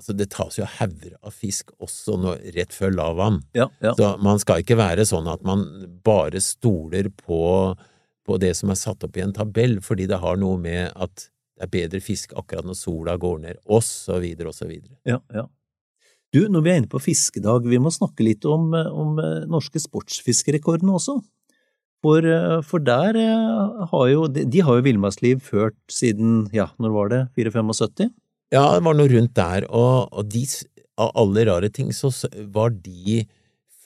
Altså, 0.00 0.14
det 0.16 0.30
tas 0.32 0.56
jo 0.56 0.64
hauger 0.78 1.12
av 1.20 1.34
fisk 1.36 1.74
også 1.76 2.16
når, 2.16 2.38
rett 2.56 2.72
før 2.72 2.94
lavvann. 2.96 3.42
Ja, 3.56 3.66
ja. 3.84 3.92
Så 3.98 4.14
man 4.24 4.40
skal 4.40 4.64
ikke 4.64 4.78
være 4.80 5.04
sånn 5.08 5.28
at 5.28 5.44
man 5.44 5.66
bare 6.06 6.40
stoler 6.40 7.10
på, 7.12 7.42
på 8.24 8.40
det 8.40 8.54
som 8.56 8.72
er 8.72 8.80
satt 8.80 9.04
opp 9.04 9.20
i 9.20 9.24
en 9.26 9.36
tabell, 9.36 9.76
fordi 9.84 10.08
det 10.08 10.22
har 10.22 10.40
noe 10.40 10.56
med 10.60 10.88
at 10.96 11.28
det 11.60 11.66
er 11.66 11.72
bedre 11.74 12.00
fisk 12.00 12.32
akkurat 12.40 12.64
når 12.64 12.78
sola 12.80 13.18
går 13.20 13.42
ned, 13.42 13.60
og 13.68 13.84
så 13.84 14.16
videre 14.24 14.48
og 14.48 14.56
så 14.56 14.70
videre. 14.70 14.96
ja, 15.04 15.20
ja. 15.36 15.44
Du, 16.30 16.44
når 16.46 16.62
vi 16.62 16.70
er 16.70 16.78
inne 16.78 16.90
på 16.90 17.00
fiskedag, 17.02 17.64
vi 17.66 17.78
må 17.82 17.90
snakke 17.90 18.22
litt 18.22 18.44
om, 18.46 18.70
om 18.70 19.16
eh, 19.18 19.48
norske 19.50 19.80
sportsfiskerekordene 19.82 20.94
også. 20.94 21.16
For, 22.06 22.22
eh, 22.22 22.60
for 22.62 22.82
der 22.86 23.18
eh, 23.18 23.80
har 23.90 24.04
jo 24.12 24.28
De, 24.30 24.44
de 24.46 24.62
har 24.62 24.78
jo 24.78 24.86
villmarksliv 24.86 25.42
ført 25.42 25.78
siden, 25.90 26.44
ja, 26.54 26.68
når 26.78 26.94
var 26.94 27.10
det, 27.10 27.20
475? 27.34 28.14
Ja, 28.52 28.64
det 28.74 28.82
var 28.86 28.96
noe 28.98 29.10
rundt 29.12 29.34
der, 29.38 29.66
og, 29.70 30.08
og 30.12 30.26
de, 30.32 30.44
av 31.00 31.12
alle 31.22 31.44
rare 31.46 31.68
ting, 31.70 31.92
så 31.94 32.10
var 32.50 32.72
de 32.74 33.22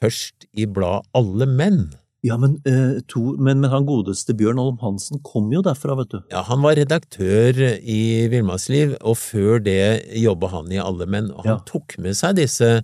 først 0.00 0.48
i 0.56 0.64
bladet 0.66 1.06
Alle 1.16 1.46
menn. 1.50 1.82
Ja, 2.24 2.38
men, 2.40 2.54
eh, 2.64 3.02
to, 3.12 3.34
men, 3.36 3.60
men 3.60 3.68
han 3.68 3.84
godeste 3.84 4.32
Bjørn 4.38 4.56
Holm 4.56 4.78
Hansen 4.80 5.20
kom 5.26 5.50
jo 5.52 5.60
derfra, 5.66 5.92
vet 5.98 6.14
du. 6.14 6.22
Ja, 6.32 6.40
han 6.48 6.62
var 6.64 6.78
redaktør 6.80 7.58
i 7.76 7.98
Villmarksliv, 8.32 8.94
og 9.04 9.18
før 9.20 9.60
det 9.60 9.76
jobba 10.22 10.48
han 10.54 10.72
i 10.72 10.80
Alle 10.80 11.04
menn, 11.04 11.28
og 11.34 11.44
han 11.44 11.58
Ja. 11.58 11.64
tok 11.68 11.98
med 12.00 12.16
seg 12.16 12.38
disse, 12.40 12.78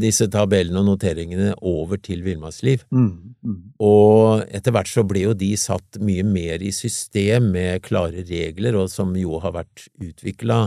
disse 0.00 0.26
tabellene 0.28 0.76
og 0.82 0.90
noteringene 0.90 1.54
over 1.64 1.96
til 2.04 2.20
Villmarksliv. 2.26 2.82
Mm, 2.92 3.34
mm. 3.40 3.60
Og 3.80 4.42
etter 4.52 4.74
hvert 4.76 4.90
så 4.90 5.04
ble 5.08 5.22
jo 5.22 5.32
de 5.40 5.50
satt 5.56 5.96
mye 6.04 6.24
mer 6.28 6.60
i 6.60 6.72
system 6.74 7.48
med 7.54 7.80
klare 7.86 8.26
regler, 8.28 8.76
og 8.76 8.90
som 8.92 9.14
jo 9.16 9.38
har 9.40 9.56
vært 9.56 9.86
utvikla 10.04 10.66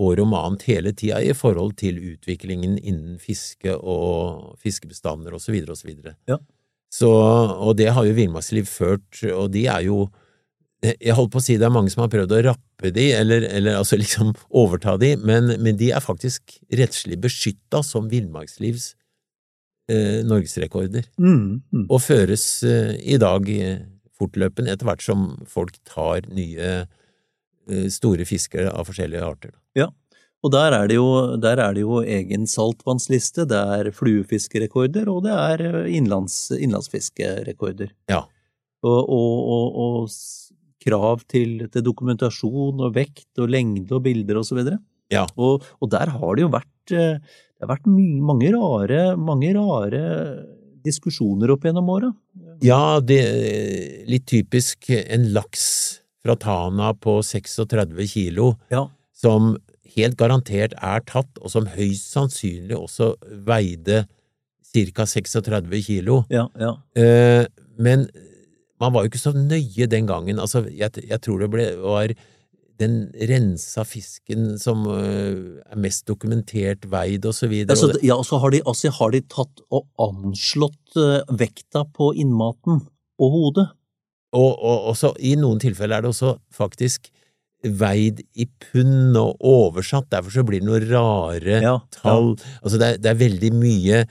år 0.00 0.20
om 0.24 0.34
annet 0.34 0.66
hele 0.66 0.92
tida 0.96 1.20
i 1.22 1.34
forhold 1.36 1.76
til 1.78 2.00
utviklingen 2.14 2.76
innen 2.82 3.18
fiske 3.22 3.76
og 3.76 4.58
fiskebestander 4.62 5.36
og 5.36 5.42
så 5.42 5.54
videre 5.54 5.74
og 5.74 5.80
så 5.80 5.88
videre. 5.90 6.16
Ja. 6.30 6.40
Så, 6.94 7.10
og 7.10 7.76
det 7.78 7.90
har 7.94 8.06
jo 8.06 8.14
Villmarksliv 8.14 8.68
ført, 8.70 9.22
og 9.30 9.50
de 9.54 9.66
er 9.70 9.86
jo 9.86 10.04
jeg 10.92 11.16
holdt 11.16 11.32
på 11.32 11.40
å 11.40 11.44
si 11.44 11.56
det 11.60 11.66
er 11.68 11.72
mange 11.74 11.92
som 11.92 12.04
har 12.04 12.12
prøvd 12.12 12.34
å 12.36 12.42
rappe 12.50 12.90
de, 12.94 13.08
eller, 13.16 13.46
eller 13.48 13.78
altså 13.80 13.98
liksom 14.00 14.34
overta 14.62 14.96
de, 15.00 15.14
men, 15.20 15.54
men 15.62 15.80
de 15.80 15.90
er 15.94 16.04
faktisk 16.04 16.58
rettslig 16.74 17.20
beskytta 17.24 17.82
som 17.86 18.10
Villmarkslivs 18.12 18.92
eh, 19.90 20.20
norgesrekorder 20.26 21.08
Mm, 21.18 21.62
mm. 21.72 21.86
og 21.88 22.00
føres 22.04 22.46
eh, 22.68 22.94
i 23.00 23.18
dag 23.20 23.48
eh, 23.50 23.82
fortløpende 24.18 24.74
etter 24.74 24.88
hvert 24.88 25.04
som 25.04 25.26
folk 25.50 25.76
tar 25.88 26.28
nye 26.32 26.70
eh, 26.84 27.86
store 27.90 28.26
fisker 28.28 28.70
av 28.70 28.86
forskjellige 28.88 29.26
arter. 29.26 29.54
Ja, 29.78 29.90
og 30.44 30.52
der 30.52 30.74
er 30.76 30.88
det 30.90 30.98
jo, 30.98 31.08
der 31.40 31.60
er 31.62 31.72
det 31.72 31.86
jo 31.86 32.02
egen 32.02 32.44
saltvannsliste, 32.50 33.46
det 33.48 33.60
er 33.78 33.88
fluefiskerekorder, 33.96 35.08
og 35.08 35.24
det 35.24 35.32
er 35.32 35.64
eh, 35.70 35.92
innlands, 35.96 36.50
innlandsfiskerekorder. 36.52 37.94
Ja. 38.12 38.26
Og, 38.84 39.08
og, 39.08 39.38
og, 39.48 39.78
og 39.84 40.10
krav 40.84 41.24
til, 41.30 41.64
til 41.72 41.84
dokumentasjon 41.86 42.82
og 42.84 42.94
vekt 42.96 43.40
og 43.40 43.50
lengde 43.52 43.96
og 43.96 44.04
bilder 44.04 44.40
og 44.40 44.46
så. 44.48 44.60
Ja. 45.12 45.24
Og, 45.36 45.64
og 45.80 45.90
der 45.92 46.12
har 46.12 46.36
det 46.36 46.44
jo 46.44 46.52
vært, 46.52 46.92
eh, 46.92 47.18
det 47.20 47.64
har 47.64 47.72
vært 47.76 47.88
mange 47.88 48.52
rare, 48.54 49.02
mange 49.16 49.52
rare 49.56 50.04
diskusjoner 50.84 51.52
opp 51.54 51.64
gjennom 51.64 51.88
åra. 51.88 52.10
Ja, 52.64 53.00
det 53.00 53.20
er 53.24 54.08
litt 54.10 54.26
typisk 54.28 54.90
en 54.92 55.30
laks 55.32 55.64
fra 56.24 56.36
Tana 56.40 56.92
på 56.96 57.18
36 57.24 58.06
kilo 58.08 58.54
Ja. 58.72 58.86
som 59.12 59.56
helt 59.94 60.16
garantert 60.18 60.74
er 60.82 61.00
tatt, 61.06 61.38
og 61.40 61.50
som 61.52 61.68
høyst 61.70 62.12
sannsynlig 62.12 62.76
også 62.76 63.14
veide 63.46 64.04
ca. 64.74 65.04
36 65.06 65.82
kilo. 65.86 66.24
Ja, 66.32 66.48
ja. 66.58 66.72
Eh, 66.98 67.46
men 67.78 68.08
man 68.84 68.94
var 68.94 69.04
jo 69.04 69.12
ikke 69.12 69.24
så 69.24 69.34
nøye 69.36 69.88
den 69.90 70.08
gangen. 70.10 70.40
Altså, 70.42 70.64
jeg, 70.68 70.92
jeg 71.00 71.20
tror 71.24 71.42
det 71.42 71.50
ble, 71.52 71.68
var 71.82 72.14
den 72.82 72.96
rensa 73.30 73.84
fisken 73.86 74.56
som 74.58 74.86
øh, 74.90 75.60
er 75.62 75.78
mest 75.80 76.08
dokumentert 76.10 76.88
veid, 76.90 77.26
og 77.26 77.34
så 77.36 77.48
videre. 77.50 77.76
Altså, 77.76 77.98
ja, 78.02 78.16
og 78.18 78.26
så 78.26 78.40
har 78.42 78.54
de, 78.54 78.62
altså, 78.66 78.90
har 78.98 79.14
de 79.14 79.22
tatt 79.30 79.62
og 79.70 79.86
anslått 80.02 80.98
eh, 80.98 81.22
vekta 81.38 81.84
på 81.94 82.12
innmaten 82.18 82.82
og 83.22 83.36
hodet. 83.36 83.68
Og, 84.34 84.50
og 84.50 84.88
også, 84.90 85.12
i 85.22 85.36
noen 85.38 85.62
tilfeller 85.62 86.00
er 86.00 86.06
det 86.06 86.10
også 86.10 86.34
faktisk 86.54 87.12
veid 87.64 88.20
i 88.36 88.44
pund 88.60 89.16
og 89.16 89.38
oversatt, 89.40 90.10
derfor 90.12 90.34
så 90.34 90.44
blir 90.44 90.60
det 90.60 90.68
noen 90.68 90.84
rare 90.90 91.62
Ja, 91.62 91.78
tall. 91.96 92.34
Altså 92.60 92.80
det 92.80 92.88
er, 92.88 92.98
det 93.00 93.12
er 93.12 93.22
veldig 93.22 93.50
mye 93.56 94.02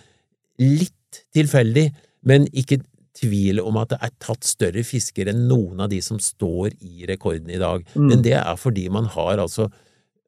litt 0.64 1.22
tilfeldig, 1.36 1.90
men 2.26 2.48
ikke 2.50 2.80
tvil 3.18 3.62
om 3.62 3.78
at 3.82 3.94
det 3.94 4.00
er 4.02 4.14
tatt 4.24 4.46
større 4.48 4.84
fisker 4.88 5.30
enn 5.30 5.46
noen 5.50 5.84
av 5.86 5.92
de 5.92 6.00
som 6.02 6.20
står 6.22 6.74
i 6.82 7.08
rekorden 7.10 7.52
i 7.54 7.62
dag. 7.62 7.86
Mm. 7.94 8.08
Men 8.10 8.24
det 8.26 8.38
er 8.40 8.56
fordi 8.60 8.88
man 8.94 9.10
har 9.14 9.42
altså 9.44 9.70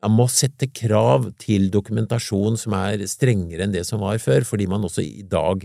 man 0.05 0.19
må 0.19 0.27
sette 0.29 0.67
krav 0.69 1.31
til 1.41 1.71
dokumentasjon 1.73 2.59
som 2.61 2.75
er 2.77 3.01
strengere 3.09 3.65
enn 3.65 3.73
det 3.73 3.85
som 3.87 4.03
var 4.03 4.19
før, 4.21 4.45
fordi 4.45 4.67
man 4.69 4.85
også 4.85 5.01
i 5.01 5.23
dag, 5.25 5.63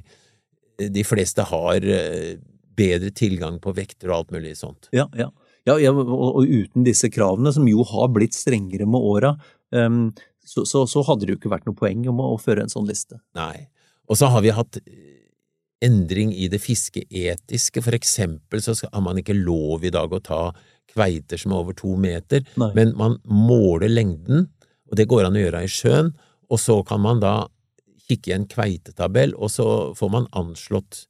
de 0.80 1.04
fleste 1.04 1.44
har 1.50 1.84
eh, 1.84 2.38
bedre 2.80 3.12
tilgang 3.12 3.58
på 3.60 3.74
vekter 3.76 4.08
og 4.08 4.16
alt 4.16 4.34
mulig 4.36 4.54
sånt. 4.56 4.88
Ja, 4.96 5.10
ja. 5.18 5.28
ja, 5.68 5.76
ja 5.82 5.92
og, 5.92 6.24
og 6.30 6.48
uten 6.48 6.86
disse 6.86 7.10
kravene, 7.12 7.52
som 7.52 7.68
jo 7.68 7.84
har 7.90 8.08
blitt 8.14 8.38
strengere 8.38 8.88
med 8.88 9.10
åra, 9.12 9.34
em, 9.76 10.06
så, 10.40 10.64
så, 10.64 10.86
så 10.88 11.04
hadde 11.04 11.26
det 11.26 11.34
jo 11.34 11.42
ikke 11.42 11.52
vært 11.52 11.68
noe 11.68 11.76
poeng 11.76 12.06
om 12.10 12.22
å, 12.24 12.32
å 12.34 12.40
føre 12.40 12.64
en 12.64 12.72
sånn 12.72 12.88
liste. 12.88 13.20
Nei. 13.36 13.68
Og 14.10 14.18
så 14.18 14.30
har 14.32 14.46
vi 14.46 14.56
hatt 14.56 14.80
eh, 14.86 15.09
endring 15.84 16.32
i 16.36 16.48
det 16.52 16.60
fiskeetiske. 16.62 17.82
For 17.84 17.96
eksempel 17.96 18.62
så 18.64 18.76
har 18.84 19.04
man 19.04 19.20
ikke 19.20 19.36
lov 19.36 19.84
i 19.84 19.92
dag 19.94 20.12
å 20.12 20.22
ta 20.24 20.42
kveiter 20.90 21.38
som 21.38 21.54
er 21.54 21.62
over 21.62 21.76
to 21.78 21.94
meter, 22.00 22.42
Nei. 22.58 22.72
men 22.74 22.96
man 22.98 23.20
måler 23.24 23.90
lengden, 23.90 24.48
og 24.90 24.98
det 24.98 25.06
går 25.10 25.28
an 25.28 25.38
å 25.38 25.44
gjøre 25.44 25.62
i 25.64 25.70
sjøen, 25.70 26.10
og 26.50 26.58
så 26.58 26.80
kan 26.86 27.02
man 27.04 27.22
da 27.22 27.34
kikke 28.10 28.32
i 28.32 28.34
en 28.34 28.48
kveitetabell, 28.50 29.36
og 29.38 29.52
så 29.54 29.68
får 29.98 30.10
man 30.10 30.26
anslått 30.36 31.04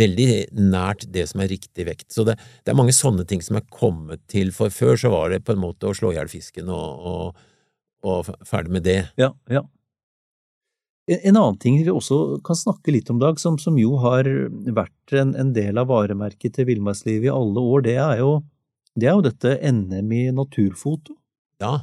veldig 0.00 0.26
nært 0.56 1.06
det 1.12 1.26
som 1.30 1.42
er 1.44 1.50
riktig 1.52 1.86
vekt. 1.88 2.08
Så 2.12 2.24
det, 2.28 2.38
det 2.64 2.72
er 2.72 2.78
mange 2.78 2.94
sånne 2.96 3.24
ting 3.28 3.42
som 3.44 3.58
er 3.58 3.68
kommet 3.72 4.22
til, 4.32 4.52
for 4.56 4.72
før 4.72 5.00
så 5.00 5.12
var 5.12 5.32
det 5.32 5.42
på 5.46 5.56
en 5.56 5.62
måte 5.64 5.88
å 5.88 5.96
slå 5.96 6.12
i 6.12 6.18
hjel 6.18 6.30
fisken 6.32 6.70
og, 6.72 7.08
og, 7.08 7.42
og 8.08 8.32
ferdig 8.48 8.76
med 8.78 8.86
det. 8.88 9.00
Ja, 9.20 9.32
ja. 9.52 9.64
En 11.10 11.18
en 11.28 11.36
annen 11.36 11.58
ting 11.58 11.80
vi 11.82 11.90
også 11.90 12.38
kan 12.46 12.54
snakke 12.56 12.92
litt 12.94 13.08
om, 13.10 13.18
Dag, 13.18 13.40
som, 13.42 13.56
som 13.58 13.74
jo 13.80 13.96
har 13.98 14.28
vært 14.76 15.14
en, 15.18 15.32
en 15.34 15.52
del 15.52 15.78
av 15.80 15.88
varemerket 15.90 16.54
til 16.54 16.68
villmarkslivet 16.68 17.26
i 17.26 17.32
alle 17.32 17.58
år, 17.58 17.82
det 17.82 17.96
er 17.98 18.20
jo, 18.20 18.36
det 18.94 19.08
er 19.08 19.16
jo 19.16 19.24
dette 19.26 19.56
NM 19.72 20.12
i 20.14 20.22
naturfoto. 20.36 21.16
Ja, 21.62 21.80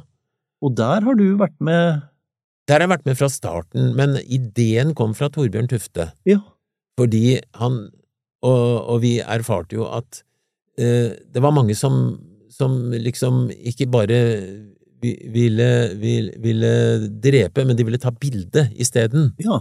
Og 0.64 0.74
der 0.76 1.04
har 1.04 1.14
du 1.16 1.36
vært 1.40 1.56
med 1.60 2.00
Der 2.68 2.74
har 2.78 2.84
jeg 2.86 2.92
vært 2.92 3.06
med 3.08 3.16
fra 3.20 3.28
starten, 3.32 3.92
men 3.96 4.16
ideen 4.24 4.94
kom 4.94 5.14
fra 5.16 5.28
Torbjørn 5.32 5.68
Tufte, 5.68 6.10
Ja. 6.28 6.40
fordi 7.00 7.40
han 7.60 7.90
Og, 8.42 8.88
og 8.88 9.00
vi 9.02 9.18
erfarte 9.20 9.76
jo 9.76 9.84
at 9.92 10.22
eh, 10.80 11.12
det 11.28 11.42
var 11.44 11.52
mange 11.52 11.74
som, 11.76 12.16
som 12.48 12.88
liksom 12.92 13.50
ikke 13.52 13.84
bare 13.92 14.16
ville, 15.00 15.68
ville, 16.00 16.38
ville 16.42 16.72
drepe, 17.22 17.64
men 17.64 17.78
de 17.78 17.86
ville 17.86 18.00
ta 18.00 18.12
bilde 18.14 18.68
isteden. 18.76 19.32
ja. 19.42 19.60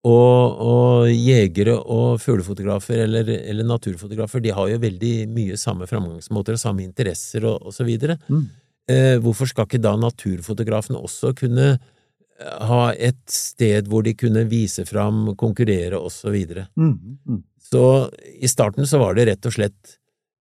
Og, 0.00 0.60
og 0.64 1.10
jegere 1.12 1.74
og 1.76 2.22
fuglefotografer 2.22 3.02
eller, 3.02 3.28
eller 3.36 3.66
naturfotografer, 3.68 4.40
de 4.40 4.54
har 4.56 4.70
jo 4.70 4.78
veldig 4.80 5.12
mye 5.28 5.58
samme 5.60 5.84
framgangsmåter 5.90 6.56
og 6.56 6.62
samme 6.62 6.86
interesser 6.86 7.44
og, 7.44 7.66
og 7.68 7.74
så 7.76 7.84
videre. 7.84 8.16
Mm. 8.32 8.46
Eh, 8.88 9.16
hvorfor 9.20 9.50
skal 9.50 9.68
ikke 9.68 9.82
da 9.84 9.92
naturfotografen 10.00 10.96
også 10.96 11.34
kunne 11.36 11.68
eh, 11.74 12.56
ha 12.70 12.80
et 12.96 13.20
sted 13.28 13.92
hvor 13.92 14.06
de 14.06 14.16
kunne 14.16 14.46
vise 14.48 14.86
fram, 14.88 15.34
konkurrere 15.36 16.00
og 16.00 16.08
så 16.14 16.32
videre? 16.32 16.70
Mm, 16.80 16.96
mm. 17.20 17.42
Så 17.70 17.84
i 18.40 18.48
starten 18.48 18.88
så 18.88 19.02
var 19.04 19.20
det 19.20 19.28
rett 19.28 19.52
og 19.52 19.58
slett 19.58 19.98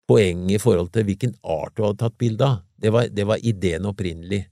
poeng 0.08 0.48
i 0.50 0.60
forhold 0.60 0.90
til 0.96 1.06
hvilken 1.06 1.36
art 1.44 1.76
du 1.76 1.84
hadde 1.84 2.00
tatt 2.00 2.16
bilde 2.18 2.48
av. 2.48 2.64
Det 2.82 2.90
var, 2.92 3.08
det 3.14 3.26
var 3.28 3.42
ideen 3.46 3.86
opprinnelig. 3.86 4.44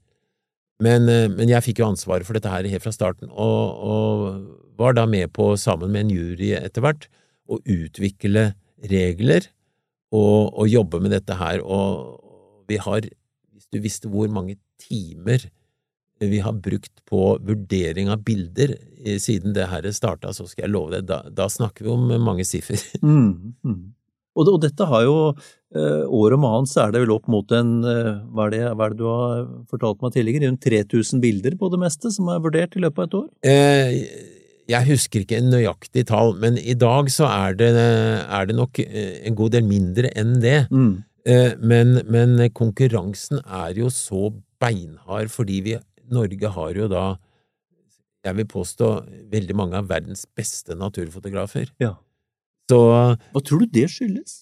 Men, 0.81 1.09
eh, 1.13 1.29
men 1.29 1.51
jeg 1.51 1.67
fikk 1.67 1.83
jo 1.83 1.91
ansvaret 1.91 2.27
for 2.27 2.39
dette 2.39 2.51
her 2.53 2.69
helt 2.71 2.85
fra 2.85 2.95
starten, 2.95 3.31
og, 3.31 3.85
og 3.85 4.79
var 4.81 4.97
da 4.97 5.05
med 5.11 5.33
på, 5.37 5.53
sammen 5.61 5.93
med 5.93 6.07
en 6.07 6.15
jury 6.15 6.55
etter 6.57 6.85
hvert, 6.85 7.09
å 7.51 7.59
utvikle 7.67 8.53
regler 8.91 9.49
og, 10.15 10.55
og 10.55 10.71
jobbe 10.71 11.01
med 11.03 11.13
dette 11.17 11.37
her. 11.37 11.61
Og 11.61 12.65
vi 12.71 12.79
har, 12.81 13.09
hvis 13.53 13.69
du 13.75 13.81
visste 13.83 14.11
hvor 14.11 14.31
mange 14.33 14.57
timer 14.81 15.51
vi 16.21 16.41
har 16.45 16.53
brukt 16.53 17.01
på 17.09 17.39
vurdering 17.41 18.11
av 18.13 18.25
bilder 18.25 18.75
eh, 18.77 19.17
siden 19.21 19.55
det 19.57 19.71
her 19.71 19.87
starta, 19.97 20.35
så 20.37 20.45
skal 20.49 20.67
jeg 20.67 20.75
love 20.75 20.93
deg, 20.93 21.07
da, 21.09 21.23
da 21.33 21.49
snakker 21.49 21.87
vi 21.87 21.95
om 21.95 22.11
mange 22.25 22.45
siffer. 22.49 22.81
Mm, 23.01 23.57
mm. 23.65 23.81
Og, 24.41 24.49
og 24.57 24.61
dette 24.65 24.89
har 24.89 25.05
jo 25.05 25.15
eh, 25.31 26.03
År 26.21 26.35
om 26.39 26.47
annet 26.49 26.73
så 26.73 26.87
er 26.87 26.95
det 26.95 27.05
vel 27.05 27.13
opp 27.15 27.29
mot 27.31 27.53
en 27.57 27.77
eh, 27.85 28.11
hva, 28.33 28.49
er 28.49 28.55
det, 28.57 28.63
hva 28.73 28.89
er 28.89 28.95
det 28.97 29.01
du 29.03 29.07
har 29.11 29.47
fortalt 29.71 30.01
meg 30.03 30.17
tidligere? 30.17 30.49
Rundt 30.49 30.65
3000 30.65 31.23
bilder 31.23 31.57
på 31.61 31.71
det 31.73 31.81
meste 31.85 32.13
som 32.15 32.33
er 32.33 32.43
vurdert 32.43 32.75
i 32.75 32.83
løpet 32.87 33.05
av 33.05 33.09
et 33.11 33.19
år? 33.21 33.29
Eh, 33.53 33.95
jeg 34.71 34.87
husker 34.87 35.25
ikke 35.25 35.39
en 35.41 35.51
nøyaktig 35.51 36.05
tall, 36.07 36.37
men 36.39 36.57
i 36.59 36.77
dag 36.79 37.09
så 37.11 37.27
er 37.27 37.57
det, 37.59 37.71
er 37.75 38.45
det 38.47 38.55
nok 38.55 38.79
en 38.87 39.39
god 39.39 39.57
del 39.57 39.65
mindre 39.67 40.13
enn 40.19 40.37
det. 40.45 40.61
Mm. 40.71 40.93
Eh, 41.29 41.53
Men, 41.59 42.01
men 42.09 42.39
konkurransen 42.57 43.43
er 43.45 43.75
jo 43.77 43.91
så 43.93 44.31
beinhard 44.61 45.33
fordi 45.33 45.61
vi, 45.65 45.75
Norge 46.11 46.53
har 46.55 46.79
jo 46.79 46.87
da, 46.91 47.05
jeg 48.25 48.37
vil 48.37 48.49
påstå, 48.49 48.89
veldig 49.33 49.57
mange 49.57 49.79
av 49.81 49.89
verdens 49.89 50.27
beste 50.37 50.77
naturfotografer. 50.77 51.71
Ja. 51.81 51.95
Så 52.71 52.79
Hva 53.35 53.41
tror 53.45 53.65
du 53.65 53.69
det 53.75 53.89
skyldes? 53.93 54.39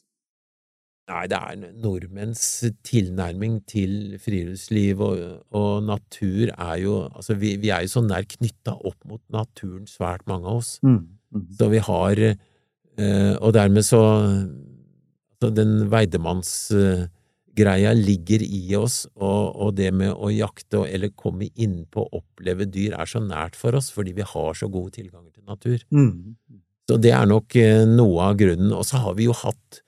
Nei, 1.08 1.22
det 1.32 1.38
er 1.40 1.70
nordmenns 1.80 2.42
tilnærming 2.84 3.62
til 3.70 4.18
friluftsliv 4.20 5.00
og, 5.00 5.22
og 5.56 5.78
natur 5.88 6.50
er 6.52 6.74
jo 6.82 6.98
Altså, 7.08 7.32
vi, 7.40 7.54
vi 7.62 7.70
er 7.72 7.86
jo 7.86 7.92
så 7.94 8.02
nær 8.04 8.26
knytta 8.28 8.74
opp 8.76 8.98
mot 9.08 9.22
naturen, 9.32 9.86
svært 9.88 10.26
mange 10.28 10.44
av 10.50 10.58
oss. 10.60 10.74
Mm. 10.84 10.98
Mm. 11.32 11.46
Så 11.56 11.70
vi 11.72 11.80
har 11.86 12.20
eh, 12.28 13.34
Og 13.40 13.54
dermed 13.56 13.86
så 13.88 14.02
så 15.38 15.52
Den 15.54 15.86
veidemannsgreia 15.92 17.92
ligger 17.94 18.42
i 18.42 18.74
oss, 18.76 19.04
og, 19.14 19.54
og 19.54 19.76
det 19.78 19.92
med 19.94 20.10
å 20.12 20.28
jakte 20.34 20.80
og- 20.82 20.88
eller 20.90 21.08
komme 21.14 21.46
innpå 21.54 22.02
og 22.04 22.18
oppleve 22.22 22.66
dyr 22.66 22.92
er 22.98 23.06
så 23.06 23.20
nært 23.22 23.54
for 23.56 23.74
oss 23.78 23.90
fordi 23.94 24.12
vi 24.16 24.22
har 24.26 24.54
så 24.58 24.66
gode 24.70 24.90
tilganger 24.98 25.30
til 25.32 25.44
natur. 25.46 25.78
Mm. 25.94 26.34
Så 26.88 26.96
det 26.96 27.12
er 27.12 27.28
nok 27.28 27.56
eh, 27.60 27.84
noe 27.88 28.30
av 28.30 28.38
grunnen. 28.40 28.72
Og 28.72 28.86
så 28.88 29.02
har 29.02 29.16
vi 29.18 29.28
jo 29.28 29.36
hatt 29.36 29.82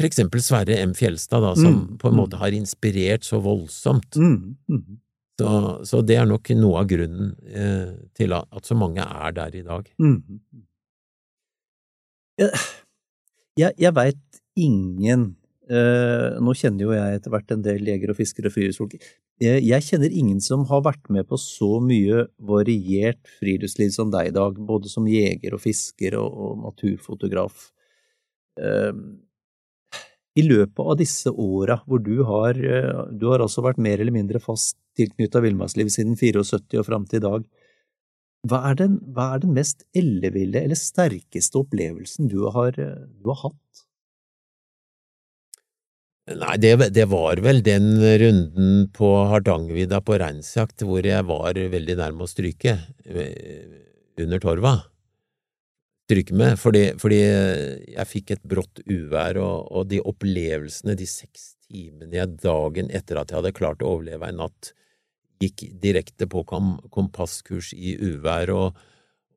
for 0.00 0.08
eksempel 0.08 0.42
Sverre 0.42 0.80
M. 0.82 0.96
Fjelstad, 0.98 1.44
da, 1.44 1.52
som 1.54 1.74
Mm, 1.76 1.98
på 2.00 2.08
en 2.08 2.16
mm. 2.16 2.18
måte 2.18 2.38
har 2.40 2.54
inspirert 2.56 3.24
så 3.24 3.38
voldsomt. 3.38 4.16
Mm. 4.16 4.56
Mm. 4.68 4.98
Så, 5.38 5.50
så 5.86 6.00
det 6.02 6.16
er 6.18 6.26
nok 6.26 6.50
noe 6.58 6.80
av 6.82 6.88
grunnen 6.90 7.36
eh, 7.46 7.92
til 8.18 8.34
at, 8.34 8.48
at 8.50 8.66
så 8.66 8.74
mange 8.74 9.04
er 9.04 9.36
der 9.36 9.54
i 9.54 9.62
dag. 9.62 9.86
Mm. 10.02 10.40
Jeg, 12.40 12.50
jeg, 13.60 13.72
jeg 13.78 13.94
veit 13.94 14.42
ingen 14.58 15.36
Nå 15.72 16.52
kjenner 16.58 16.84
jo 16.84 16.90
jeg 16.92 17.16
etter 17.16 17.32
hvert 17.32 17.52
en 17.54 17.62
del 17.64 17.86
jegere 17.88 18.12
og 18.12 18.18
fiskere 18.18 18.50
og 18.50 18.54
friluftsfolk. 18.56 18.96
Jeg, 19.42 19.62
jeg 19.64 19.86
kjenner 19.86 20.12
ingen 20.14 20.40
som 20.44 20.66
har 20.68 20.84
vært 20.84 21.08
med 21.10 21.26
på 21.30 21.38
så 21.40 21.78
mye 21.82 22.26
variert 22.38 23.20
friluftsliv 23.40 23.92
som 23.94 24.12
deg, 24.12 24.30
i 24.30 24.34
Dag. 24.36 24.58
Både 24.68 24.90
som 24.92 25.08
jeger 25.08 25.56
og 25.56 25.62
fisker 25.64 26.18
og, 26.20 26.36
og 26.44 26.60
naturfotograf. 26.66 27.70
Eh, 28.60 28.92
I 30.36 30.44
løpet 30.44 30.84
av 30.84 30.98
disse 31.00 31.32
åra 31.32 31.78
hvor 31.86 32.02
du 32.04 32.22
har 32.28 32.58
eh, 32.58 33.02
Du 33.16 33.30
har 33.30 33.40
altså 33.40 33.64
vært 33.64 33.80
mer 33.80 34.00
eller 34.00 34.14
mindre 34.14 34.40
fast 34.42 34.76
tilknytta 34.98 35.40
villmarkslivet 35.40 35.94
siden 35.94 36.18
74 36.20 36.82
og 36.82 36.86
fram 36.88 37.08
til 37.08 37.22
i 37.22 37.24
dag. 37.24 37.48
Hva 38.50 38.58
er, 38.68 38.76
den, 38.82 38.98
hva 39.14 39.32
er 39.34 39.42
den 39.44 39.54
mest 39.54 39.86
elleville 39.96 40.64
eller 40.66 40.78
sterkeste 40.78 41.60
opplevelsen 41.62 42.28
du 42.30 42.42
har, 42.52 42.76
eh, 42.78 43.08
du 43.22 43.32
har 43.32 43.48
hatt? 43.48 43.86
Nei, 46.38 46.54
det, 46.60 46.72
det 46.94 47.04
var 47.10 47.40
vel 47.44 47.60
den 47.64 47.96
runden 48.00 48.86
på 48.94 49.08
Hardangervidda 49.30 50.00
på 50.04 50.18
reinsjakt 50.22 50.84
hvor 50.86 51.04
jeg 51.06 51.26
var 51.28 51.58
veldig 51.74 51.96
nærme 51.98 52.26
å 52.26 52.30
stryke 52.30 52.76
eh, 53.04 53.78
under 54.20 54.42
torva. 54.42 54.74
Stryke 56.08 56.36
med, 56.36 56.58
fordi, 56.60 56.84
fordi 57.00 57.20
jeg 57.22 58.08
fikk 58.10 58.34
et 58.34 58.44
brått 58.48 58.82
uvær, 58.84 59.38
og, 59.40 59.68
og 59.72 59.90
de 59.92 60.02
opplevelsene 60.02 60.96
de 60.98 61.08
seks 61.08 61.52
timene 61.68 62.18
jeg 62.18 62.38
dagen 62.42 62.90
etter 62.92 63.20
at 63.20 63.30
jeg 63.30 63.40
hadde 63.40 63.56
klart 63.56 63.84
å 63.84 63.94
overleve 63.96 64.28
en 64.28 64.42
natt 64.42 64.72
gikk 65.42 65.66
direkte 65.82 66.28
på 66.30 66.44
kom 66.46 66.76
kompasskurs 66.94 67.72
i 67.74 67.96
uvær 67.98 68.52
og, 68.54 68.82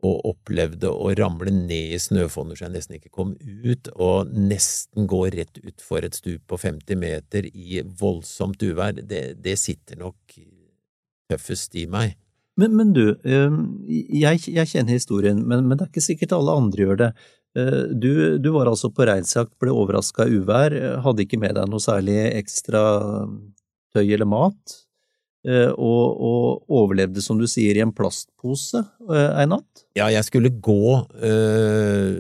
og 0.06 0.28
opplevde 0.32 0.92
å 0.92 1.12
ramle 1.18 1.52
ned 1.54 1.96
i 1.96 2.02
snøfonner 2.02 2.58
så 2.58 2.68
jeg 2.68 2.76
nesten 2.76 2.98
ikke 3.00 3.14
kom 3.14 3.34
ut, 3.42 3.90
og 3.96 4.34
nesten 4.34 5.08
gå 5.10 5.22
rett 5.36 5.62
utfor 5.64 6.06
et 6.06 6.18
stup 6.18 6.44
på 6.52 6.60
50 6.62 7.00
meter 7.02 7.48
i 7.52 7.82
voldsomt 7.86 8.62
uvær, 8.66 8.96
det, 9.00 9.24
det 9.42 9.58
sitter 9.62 10.00
nok 10.02 10.38
tøffest 11.32 11.76
i 11.80 11.88
meg. 11.90 12.16
Men, 12.60 12.76
men 12.78 12.94
du, 12.96 13.10
eh, 13.28 13.58
jeg, 14.16 14.46
jeg 14.48 14.72
kjenner 14.72 14.96
historien, 14.96 15.42
men, 15.44 15.66
men, 15.66 15.76
det 15.76 15.88
er 15.88 15.92
ikke 15.92 16.06
sikkert 16.06 16.38
alle 16.38 16.56
andre 16.56 16.86
gjør 16.86 17.02
det. 17.02 17.12
Eh, 17.60 17.82
du, 17.92 18.12
du 18.40 18.50
var 18.56 18.72
altså 18.72 18.92
på 18.96 19.08
reinsjakt, 19.10 19.56
ble 19.60 19.74
overraska 19.76 20.28
av 20.28 20.32
uvær, 20.32 20.76
hadde 21.04 21.26
ikke 21.26 21.42
med 21.42 21.58
deg 21.58 21.68
noe 21.72 21.84
særlig 21.84 22.16
ekstra 22.30 22.86
tøy 23.96 24.06
eller 24.06 24.30
mat, 24.30 24.80
og, 25.46 26.04
og, 26.26 26.64
overlevde, 26.74 27.22
som 27.22 27.38
du 27.38 27.46
sier, 27.50 27.78
i 27.78 27.84
en 27.84 27.94
plastpose 27.94 28.82
en 29.06 29.52
natt? 29.54 29.86
Ja, 29.98 30.08
jeg 30.10 30.26
skulle 30.26 30.50
gå 30.50 30.96
øh, 31.22 32.16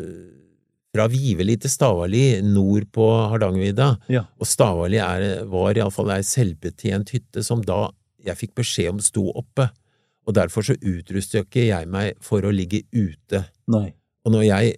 fra 0.93 1.07
Viveli 1.09 1.55
til 1.57 1.73
Stavali 1.73 2.25
nord 2.45 2.85
på 2.93 3.07
Hardangervidda, 3.31 3.89
ja. 4.13 4.27
og 4.37 4.49
Stavali 4.49 5.01
er, 5.01 5.25
var 5.49 5.77
iallfall 5.77 6.13
ei 6.13 6.21
selvbetjent 6.27 7.15
hytte 7.17 7.43
som 7.45 7.65
da 7.65 7.87
jeg 8.25 8.39
fikk 8.39 8.55
beskjed 8.61 8.93
om 8.93 9.01
sto 9.03 9.25
oppe 9.33 9.69
og 10.25 10.33
derfor 10.33 10.65
så 10.65 10.75
utrustet 10.81 11.45
ikke 11.45 11.67
jeg 11.67 11.89
meg 11.91 12.17
for 12.23 12.45
å 12.45 12.53
ligge 12.53 12.83
ute. 12.93 13.45
Nei. 13.71 13.91
Og 14.25 14.33
når 14.33 14.47
jeg 14.47 14.77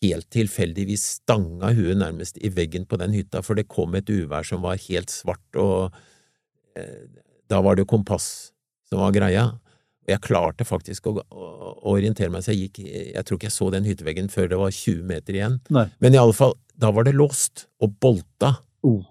helt 0.00 0.28
tilfeldigvis 0.32 1.06
stanga 1.18 1.72
huet 1.76 1.98
nærmest 2.00 2.38
i 2.40 2.52
veggen 2.54 2.86
på 2.88 2.98
den 3.00 3.16
hytta, 3.16 3.42
for 3.44 3.58
det 3.58 3.68
kom 3.70 3.96
et 3.98 4.10
uvær 4.10 4.46
som 4.46 4.62
var 4.64 4.80
helt 4.86 5.12
svart, 5.12 5.58
og 5.58 5.96
eh, 6.78 7.10
da 7.50 7.60
var 7.64 7.76
det 7.78 7.88
kompass 7.90 8.50
som 8.88 9.02
var 9.02 9.14
greia. 9.14 9.46
Og 10.06 10.14
jeg 10.14 10.24
klarte 10.24 10.66
faktisk 10.66 11.06
å 11.10 11.18
orientere 11.90 12.32
meg, 12.32 12.44
så 12.44 12.54
jeg 12.54 12.68
gikk 12.70 12.80
Jeg 12.88 13.24
tror 13.26 13.38
ikke 13.38 13.50
jeg 13.50 13.56
så 13.56 13.70
den 13.74 13.86
hytteveggen 13.86 14.30
før 14.32 14.50
det 14.50 14.58
var 14.60 14.74
20 14.74 15.06
meter 15.06 15.36
igjen. 15.36 15.60
Nei. 15.70 15.86
Men 16.02 16.16
i 16.16 16.20
alle 16.20 16.36
fall, 16.36 16.56
da 16.74 16.92
var 16.94 17.06
det 17.06 17.16
låst 17.18 17.66
og 17.82 17.96
bolta. 18.02 18.56
Oh. 18.86 19.04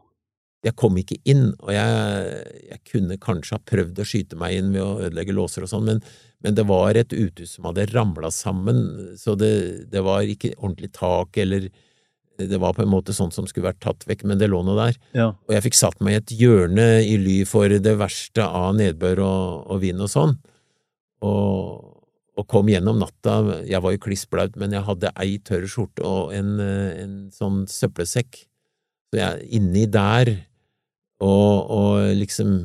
Jeg 0.65 0.75
kom 0.75 0.97
ikke 0.99 1.15
inn, 1.29 1.53
og 1.63 1.69
jeg, 1.71 2.39
jeg, 2.67 2.79
kunne 2.89 3.15
kanskje 3.21 3.55
ha 3.55 3.63
prøvd 3.63 4.01
å 4.01 4.07
skyte 4.07 4.39
meg 4.39 4.57
inn 4.57 4.73
ved 4.73 4.83
å 4.83 4.97
ødelegge 5.05 5.35
låser 5.35 5.63
og 5.63 5.71
sånn, 5.71 5.85
men, 5.87 6.01
men, 6.43 6.57
det 6.57 6.65
var 6.67 6.99
et 6.99 7.15
uthus 7.15 7.53
som 7.55 7.69
hadde 7.69 7.85
ramla 7.93 8.27
sammen, 8.35 8.81
så 9.15 9.37
det, 9.39 9.53
det, 9.93 10.03
var 10.03 10.27
ikke 10.27 10.51
ordentlig 10.57 10.91
tak, 10.97 11.39
eller 11.39 11.69
det 12.47 12.59
var 12.61 12.75
på 12.77 12.83
en 12.85 12.91
måte 12.91 13.13
sånn 13.15 13.33
som 13.35 13.47
skulle 13.49 13.67
vært 13.67 13.81
tatt 13.83 14.05
vekk, 14.07 14.23
men 14.29 14.39
det 14.39 14.47
lå 14.51 14.61
noe 14.63 14.77
der. 14.77 14.97
Ja. 15.17 15.27
Og 15.47 15.55
jeg 15.55 15.65
fikk 15.67 15.77
satt 15.79 15.99
meg 16.05 16.15
i 16.15 16.19
et 16.21 16.33
hjørne 16.39 16.87
i 17.03 17.17
ly 17.19 17.37
for 17.49 17.71
det 17.71 17.95
verste 17.99 18.45
av 18.45 18.73
nedbør 18.77 19.23
og, 19.25 19.71
og 19.73 19.81
vind 19.83 20.05
og 20.05 20.11
sånn, 20.11 20.35
og, 21.25 21.87
og, 22.37 22.45
kom 22.47 22.71
gjennom 22.71 23.01
natta. 23.01 23.39
Jeg 23.67 23.83
var 23.83 23.95
jo 23.95 24.03
kliss 24.05 24.23
blaut, 24.31 24.55
men 24.59 24.75
jeg 24.75 24.87
hadde 24.87 25.11
ei 25.19 25.33
tørr 25.43 25.67
skjorte 25.67 26.05
og 26.07 26.33
en, 26.35 26.55
en 26.63 27.17
sånn 27.35 27.65
søppelsekk. 27.67 28.45
Så 29.09 29.19
jeg, 29.19 29.47
inni 29.59 29.83
der 29.91 30.31
og, 31.19 31.71
og 31.75 32.11
liksom 32.15 32.59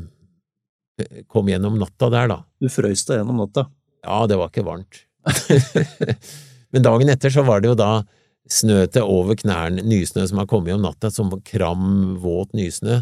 kom 1.27 1.49
gjennom 1.51 1.81
natta 1.81 2.11
der, 2.13 2.29
da. 2.31 2.43
Du 2.63 2.69
frøys 2.71 3.03
deg 3.09 3.19
gjennom 3.19 3.41
natta? 3.43 3.67
Ja, 4.05 4.21
det 4.31 4.39
var 4.39 4.53
ikke 4.53 4.67
varmt. 4.67 5.03
Men 6.75 6.85
dagen 6.85 7.11
etter 7.11 7.33
så 7.33 7.43
var 7.47 7.63
det 7.63 7.73
jo 7.73 7.79
da 7.79 8.05
snø 8.51 8.85
til 8.93 9.09
over 9.09 9.39
knærne, 9.41 9.83
nysnø 9.87 10.27
som 10.29 10.41
har 10.43 10.49
kommet 10.51 10.77
om 10.77 10.85
natta, 10.85 11.11
som 11.13 11.33
kram, 11.47 12.17
våt 12.23 12.53
nysnø. 12.57 13.01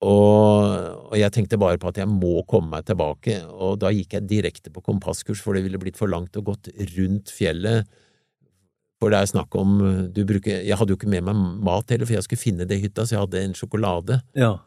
Og, 0.00 0.62
og, 1.10 1.16
jeg 1.20 1.32
tenkte 1.34 1.58
bare 1.60 1.76
på 1.76 1.90
at 1.90 1.98
jeg 2.00 2.08
må 2.08 2.40
komme 2.48 2.72
meg 2.72 2.86
tilbake, 2.88 3.42
og 3.52 3.82
da 3.82 3.90
gikk 3.92 4.16
jeg 4.16 4.30
direkte 4.30 4.72
på 4.72 4.80
kompasskurs, 4.86 5.42
for 5.44 5.52
det 5.52 5.66
ville 5.66 5.80
blitt 5.82 6.00
for 6.00 6.08
langt 6.08 6.38
å 6.40 6.44
gått 6.46 6.72
rundt 6.96 7.32
fjellet 7.36 7.84
for 9.00 9.12
det 9.12 9.20
er 9.22 9.30
snakk 9.30 9.54
om 9.56 9.78
du 10.12 10.24
bruker 10.28 10.60
Jeg 10.60 10.76
hadde 10.76 10.92
jo 10.92 10.98
ikke 10.98 11.10
med 11.10 11.24
meg 11.24 11.38
mat 11.64 11.92
heller, 11.92 12.08
for 12.08 12.18
jeg 12.18 12.26
skulle 12.26 12.42
finne 12.42 12.66
det 12.68 12.76
i 12.76 12.84
hytta, 12.84 13.06
så 13.06 13.16
jeg 13.16 13.24
hadde 13.24 13.44
en 13.46 13.56
sjokolade. 13.56 14.18
Ja. 14.36 14.58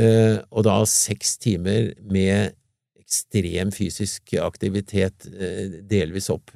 Eh, 0.00 0.38
og 0.48 0.64
da 0.64 0.78
seks 0.88 1.36
timer 1.42 1.92
med 2.08 2.54
ekstrem 3.02 3.72
fysisk 3.74 4.32
aktivitet, 4.40 5.28
eh, 5.28 5.82
delvis 5.90 6.30
opp 6.32 6.54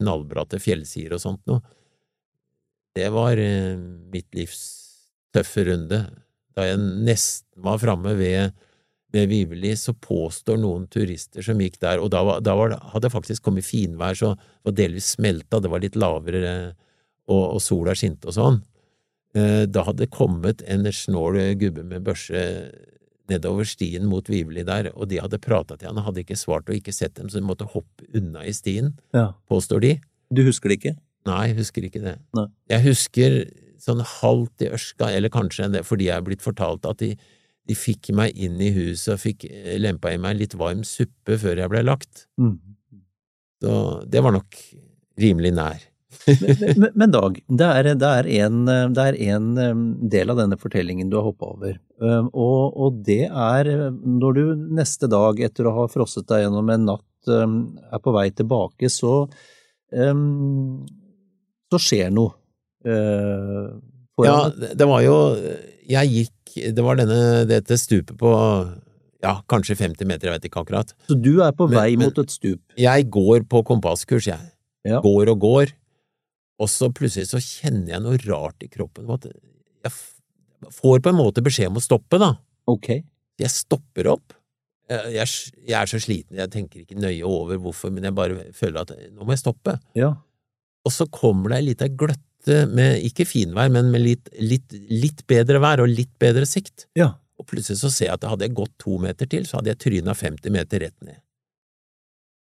knallbratte 0.00 0.60
fjellsider 0.62 1.14
og 1.16 1.22
sånt 1.22 1.44
noe. 1.50 1.62
Det 2.96 3.06
var 3.14 3.38
eh, 3.38 3.78
mitt 4.10 4.32
livs 4.34 4.64
tøffe 5.30 5.62
runde, 5.68 6.02
da 6.58 6.66
jeg 6.66 6.80
nesten 7.06 7.62
var 7.62 7.78
framme 7.78 8.16
ved 8.18 8.50
ved 9.10 9.30
Viveli 9.30 9.72
så 9.78 9.94
påstår 9.98 10.58
noen 10.62 10.86
turister 10.90 11.42
som 11.42 11.60
gikk 11.60 11.80
der, 11.82 12.02
og 12.02 12.12
da, 12.14 12.22
var, 12.26 12.42
da 12.46 12.54
var, 12.58 12.76
hadde 12.92 13.08
det 13.08 13.14
faktisk 13.14 13.46
kommet 13.46 13.66
finvær, 13.66 14.14
så 14.14 14.34
det 14.36 14.70
var 14.70 14.76
delvis 14.78 15.14
smelta, 15.16 15.58
det 15.58 15.70
var 15.72 15.82
litt 15.82 15.98
lavere, 15.98 16.52
og, 17.30 17.42
og 17.56 17.62
sola 17.62 17.94
skinte 17.98 18.30
og 18.30 18.36
sånn. 18.36 18.60
Eh, 19.34 19.64
da 19.70 19.84
hadde 19.86 20.04
det 20.04 20.14
kommet 20.14 20.62
en 20.70 20.86
snål 20.94 21.40
gubbe 21.58 21.84
med 21.86 22.06
børse 22.06 22.44
nedover 23.30 23.68
stien 23.68 24.08
mot 24.10 24.26
Viveli 24.30 24.64
der, 24.66 24.90
og 24.94 25.10
de 25.10 25.20
hadde 25.22 25.40
prata 25.42 25.78
til 25.78 25.90
han 25.90 26.00
og 26.02 26.10
hadde 26.10 26.24
ikke 26.24 26.38
svart 26.38 26.68
og 26.70 26.76
ikke 26.76 26.94
sett 26.94 27.16
dem, 27.18 27.30
så 27.30 27.40
de 27.40 27.46
måtte 27.46 27.68
hoppe 27.70 28.06
unna 28.16 28.44
i 28.46 28.54
stien, 28.56 28.92
ja. 29.16 29.30
påstår 29.50 29.84
de. 29.86 29.96
Du 30.34 30.44
husker 30.46 30.70
det 30.70 30.80
ikke? 30.80 30.96
Nei, 31.28 31.42
jeg 31.50 31.60
husker 31.60 31.86
ikke 31.86 32.04
det. 32.04 32.16
Nei. 32.36 32.46
Jeg 32.72 32.86
husker 32.90 33.42
sånn 33.80 34.00
halvt 34.04 34.66
i 34.66 34.72
ørska, 34.76 35.10
eller 35.16 35.32
kanskje 35.32 35.70
det, 35.72 35.86
fordi 35.88 36.10
jeg 36.10 36.18
er 36.20 36.26
blitt 36.26 36.44
fortalt 36.44 36.88
at 36.88 37.00
de 37.00 37.14
de 37.70 37.76
fikk 37.78 38.10
meg 38.16 38.34
inn 38.34 38.58
i 38.62 38.72
huset 38.74 39.14
og 39.14 39.22
fikk 39.22 39.46
eh, 39.50 39.76
lempa 39.80 40.12
i 40.14 40.20
meg 40.20 40.38
litt 40.40 40.56
varm 40.58 40.82
suppe 40.86 41.38
før 41.40 41.62
jeg 41.62 41.72
ble 41.72 41.84
lagt. 41.86 42.26
Mm. 42.40 42.56
Så 43.60 43.74
det 44.10 44.22
var 44.24 44.34
nok 44.34 44.58
rimelig 45.20 45.52
nær. 45.54 45.84
Men, 46.26 46.72
men, 46.76 46.88
men, 46.94 47.12
Dag, 47.14 47.38
det 47.46 47.66
er, 47.66 47.90
det, 47.98 48.08
er 48.08 48.28
en, 48.44 48.64
det 48.94 49.04
er, 49.04 49.18
en, 49.34 49.84
del 50.12 50.32
av 50.32 50.40
denne 50.42 50.58
fortellingen 50.60 51.10
du 51.10 51.18
har 51.18 51.28
hoppa 51.28 51.52
over, 51.54 51.76
og, 52.30 52.64
og, 52.74 52.98
det 53.06 53.28
er 53.28 53.70
når 53.92 54.36
du 54.38 54.42
neste 54.80 55.10
dag, 55.10 55.40
etter 55.46 55.68
å 55.70 55.76
ha 55.78 55.86
frosset 55.92 56.28
deg 56.30 56.44
gjennom 56.46 56.74
en 56.74 56.90
natt, 56.92 57.06
er 57.30 58.02
på 58.02 58.14
vei 58.16 58.26
tilbake, 58.32 58.90
så, 58.92 59.14
så 61.70 61.82
skjer 61.86 62.12
noe. 62.16 62.36
Ja, 64.20 64.36
det 64.52 64.86
var 64.88 65.02
jo 65.04 65.16
Jeg 65.88 66.08
gikk 66.12 66.36
det 66.74 66.82
var 66.82 66.98
denne, 66.98 67.44
dette 67.48 67.76
stupet 67.78 68.16
på 68.18 68.30
ja, 69.20 69.34
kanskje 69.50 69.76
50 69.76 70.08
meter, 70.08 70.28
jeg 70.28 70.38
vet 70.38 70.48
ikke 70.48 70.62
akkurat. 70.62 70.94
Så 71.08 71.16
du 71.18 71.42
er 71.44 71.52
på 71.56 71.68
vei 71.70 71.92
men, 71.92 72.08
mot 72.08 72.20
et 72.22 72.32
stup? 72.32 72.60
Jeg 72.80 73.08
går 73.12 73.44
på 73.50 73.62
kompasskurs, 73.68 74.30
jeg. 74.30 74.50
Ja. 74.88 75.02
Går 75.04 75.34
og 75.34 75.42
går, 75.42 75.74
og 76.60 76.68
så 76.68 76.90
plutselig 76.92 77.30
så 77.30 77.40
kjenner 77.40 77.94
jeg 77.94 78.04
noe 78.04 78.20
rart 78.26 78.64
i 78.64 78.68
kroppen. 78.72 79.08
Jeg 79.08 79.94
får 80.76 81.00
på 81.00 81.12
en 81.12 81.18
måte 81.18 81.44
beskjed 81.44 81.70
om 81.72 81.80
å 81.80 81.84
stoppe, 81.84 82.20
da. 82.20 82.34
Ok. 82.70 82.92
Jeg 83.40 83.52
stopper 83.54 84.10
opp. 84.12 84.34
Jeg, 84.90 85.26
jeg 85.68 85.76
er 85.78 85.86
så 85.86 86.00
sliten, 86.02 86.34
jeg 86.40 86.50
tenker 86.50 86.82
ikke 86.82 86.98
nøye 86.98 87.22
over 87.26 87.60
hvorfor, 87.62 87.92
men 87.94 88.08
jeg 88.08 88.16
bare 88.16 88.48
føler 88.56 88.82
at 88.82 88.90
nå 89.14 89.22
må 89.22 89.36
jeg 89.36 89.44
stoppe. 89.44 89.76
Ja. 89.94 90.16
Og 90.82 90.92
så 90.92 91.06
kommer 91.14 91.52
det 91.52 91.60
ei 91.60 91.66
lita 91.68 91.86
gløtte 91.88 92.64
med 92.72 93.04
ikke 93.06 93.28
finvær, 93.28 93.70
men 93.72 93.92
med 93.92 94.02
litt, 94.02 94.30
litt, 94.42 94.74
litt, 94.90 95.22
bedre 95.30 95.60
vær 95.62 95.84
og 95.84 95.92
litt 95.92 96.10
bedre 96.20 96.48
sikt. 96.48 96.88
Ja. 96.98 97.12
Og 97.38 97.46
plutselig 97.48 97.78
så 97.84 97.92
ser 97.92 98.10
jeg 98.10 98.18
at 98.18 98.26
hadde 98.32 98.48
jeg 98.48 98.56
gått 98.58 98.74
to 98.82 98.98
meter 99.00 99.30
til, 99.30 99.46
så 99.46 99.60
hadde 99.60 99.72
jeg 99.72 99.82
tryna 99.86 100.16
50 100.18 100.56
meter 100.56 100.82
rett 100.82 100.98
ned. 101.06 101.20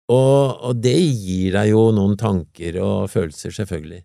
Og, 0.07 0.63
og, 0.63 0.75
det 0.79 0.95
gir 0.95 1.57
deg 1.57 1.73
jo 1.73 1.89
noen 1.91 2.15
tanker 2.19 2.79
og 2.79 3.09
følelser, 3.11 3.51
selvfølgelig. 3.55 4.03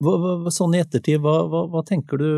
Hva, 0.00 0.14
hva, 0.16 0.52
sånn 0.54 0.76
i 0.78 0.80
ettertid, 0.80 1.20
hva, 1.20 1.42
hva, 1.68 1.82
tenker 1.84 2.16
du 2.16 2.30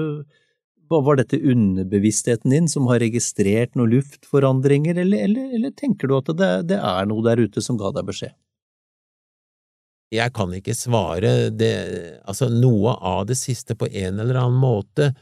Var 0.90 1.16
dette 1.20 1.38
underbevisstheten 1.38 2.50
din 2.52 2.66
som 2.68 2.88
har 2.90 2.98
registrert 3.00 3.78
noen 3.78 3.94
luftforandringer, 3.94 4.98
eller, 4.98 5.22
eller, 5.24 5.54
eller 5.56 5.70
tenker 5.78 6.10
du 6.10 6.18
at 6.18 6.32
det, 6.36 6.50
det 6.74 6.80
er 6.82 7.06
noe 7.08 7.24
der 7.24 7.40
ute 7.40 7.62
som 7.64 7.78
ga 7.80 7.94
deg 7.94 8.10
beskjed? 8.10 8.34
jeg 10.12 10.32
kan 10.36 10.52
ikke 10.52 10.74
svare 10.76 11.50
det, 11.56 11.72
altså 12.28 12.50
noe 12.52 12.94
av 13.00 13.24
det 13.30 13.38
siste 13.40 13.76
på 13.78 13.88
en 13.88 14.20
eller 14.20 14.38
annen 14.42 14.60
måte. 14.60 15.12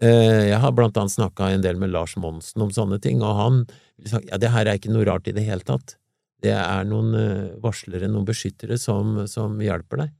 Eh, 0.00 0.48
jeg 0.48 0.60
har 0.62 0.74
blant 0.76 0.96
annet 0.96 1.12
snakka 1.12 1.50
en 1.52 1.64
del 1.64 1.80
med 1.80 1.92
Lars 1.92 2.16
Monsen 2.16 2.64
om 2.64 2.72
sånne 2.72 3.00
ting, 3.04 3.20
og 3.20 3.36
han 3.36 3.62
sa 4.08 4.22
ja, 4.24 4.40
det 4.40 4.52
her 4.54 4.64
er 4.64 4.80
ikke 4.80 4.94
noe 4.94 5.06
rart 5.08 5.28
i 5.28 5.34
det 5.36 5.44
hele 5.44 5.66
tatt. 5.68 5.97
Det 6.44 6.54
er 6.54 6.86
noen 6.86 7.14
eh, 7.18 7.56
varslere, 7.62 8.10
noen 8.10 8.26
beskyttere, 8.28 8.78
som, 8.78 9.16
som 9.30 9.56
hjelper 9.62 10.04
deg. 10.04 10.14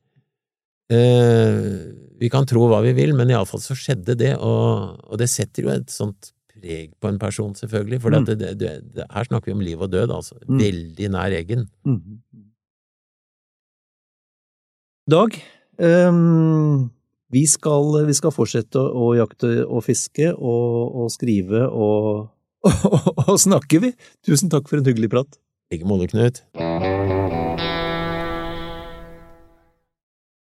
Eh, 0.89 1.69
vi 2.19 2.31
kan 2.33 2.49
tro 2.49 2.65
hva 2.71 2.81
vi 2.83 2.95
vil, 2.97 3.13
men 3.17 3.31
iallfall 3.31 3.61
så 3.63 3.77
skjedde 3.77 4.17
det, 4.19 4.33
og, 4.41 4.99
og, 5.05 5.17
det 5.21 5.29
setter 5.31 5.67
jo 5.67 5.73
et 5.75 5.93
sånt 5.93 6.33
preg 6.49 6.95
på 6.99 7.11
en 7.11 7.21
person, 7.21 7.53
selvfølgelig, 7.59 8.01
for 8.03 8.17
mm. 8.17 8.29
det, 8.31 8.37
det, 8.41 8.73
det, 8.97 9.07
her 9.13 9.29
snakker 9.29 9.53
vi 9.53 9.57
om 9.59 9.65
liv 9.67 9.85
og 9.85 9.93
død, 9.93 10.15
altså. 10.17 10.41
Mm. 10.49 10.63
Veldig 10.65 11.11
nær 11.15 11.37
eggen. 11.37 11.67
Mm. 11.87 12.01
Dag, 15.09 15.37
um, 15.81 16.89
vi, 17.33 17.45
skal, 17.49 17.93
vi, 18.09 18.17
skal, 18.17 18.35
fortsette 18.35 18.81
å 18.81 19.13
jakte 19.17 19.53
og 19.65 19.85
fiske 19.87 20.33
og, 20.35 20.99
og 21.05 21.15
skrive 21.15 21.69
og 21.69 22.27
og 23.29 23.37
snakker 23.39 23.85
vi. 23.85 23.93
Tusen 24.27 24.51
takk 24.51 24.67
for 24.67 24.81
en 24.81 24.89
hyggelig 24.89 25.13
prat. 25.13 25.37
I 25.71 25.75
like 25.75 25.85
måte, 25.85 26.07
Knut. 26.07 26.45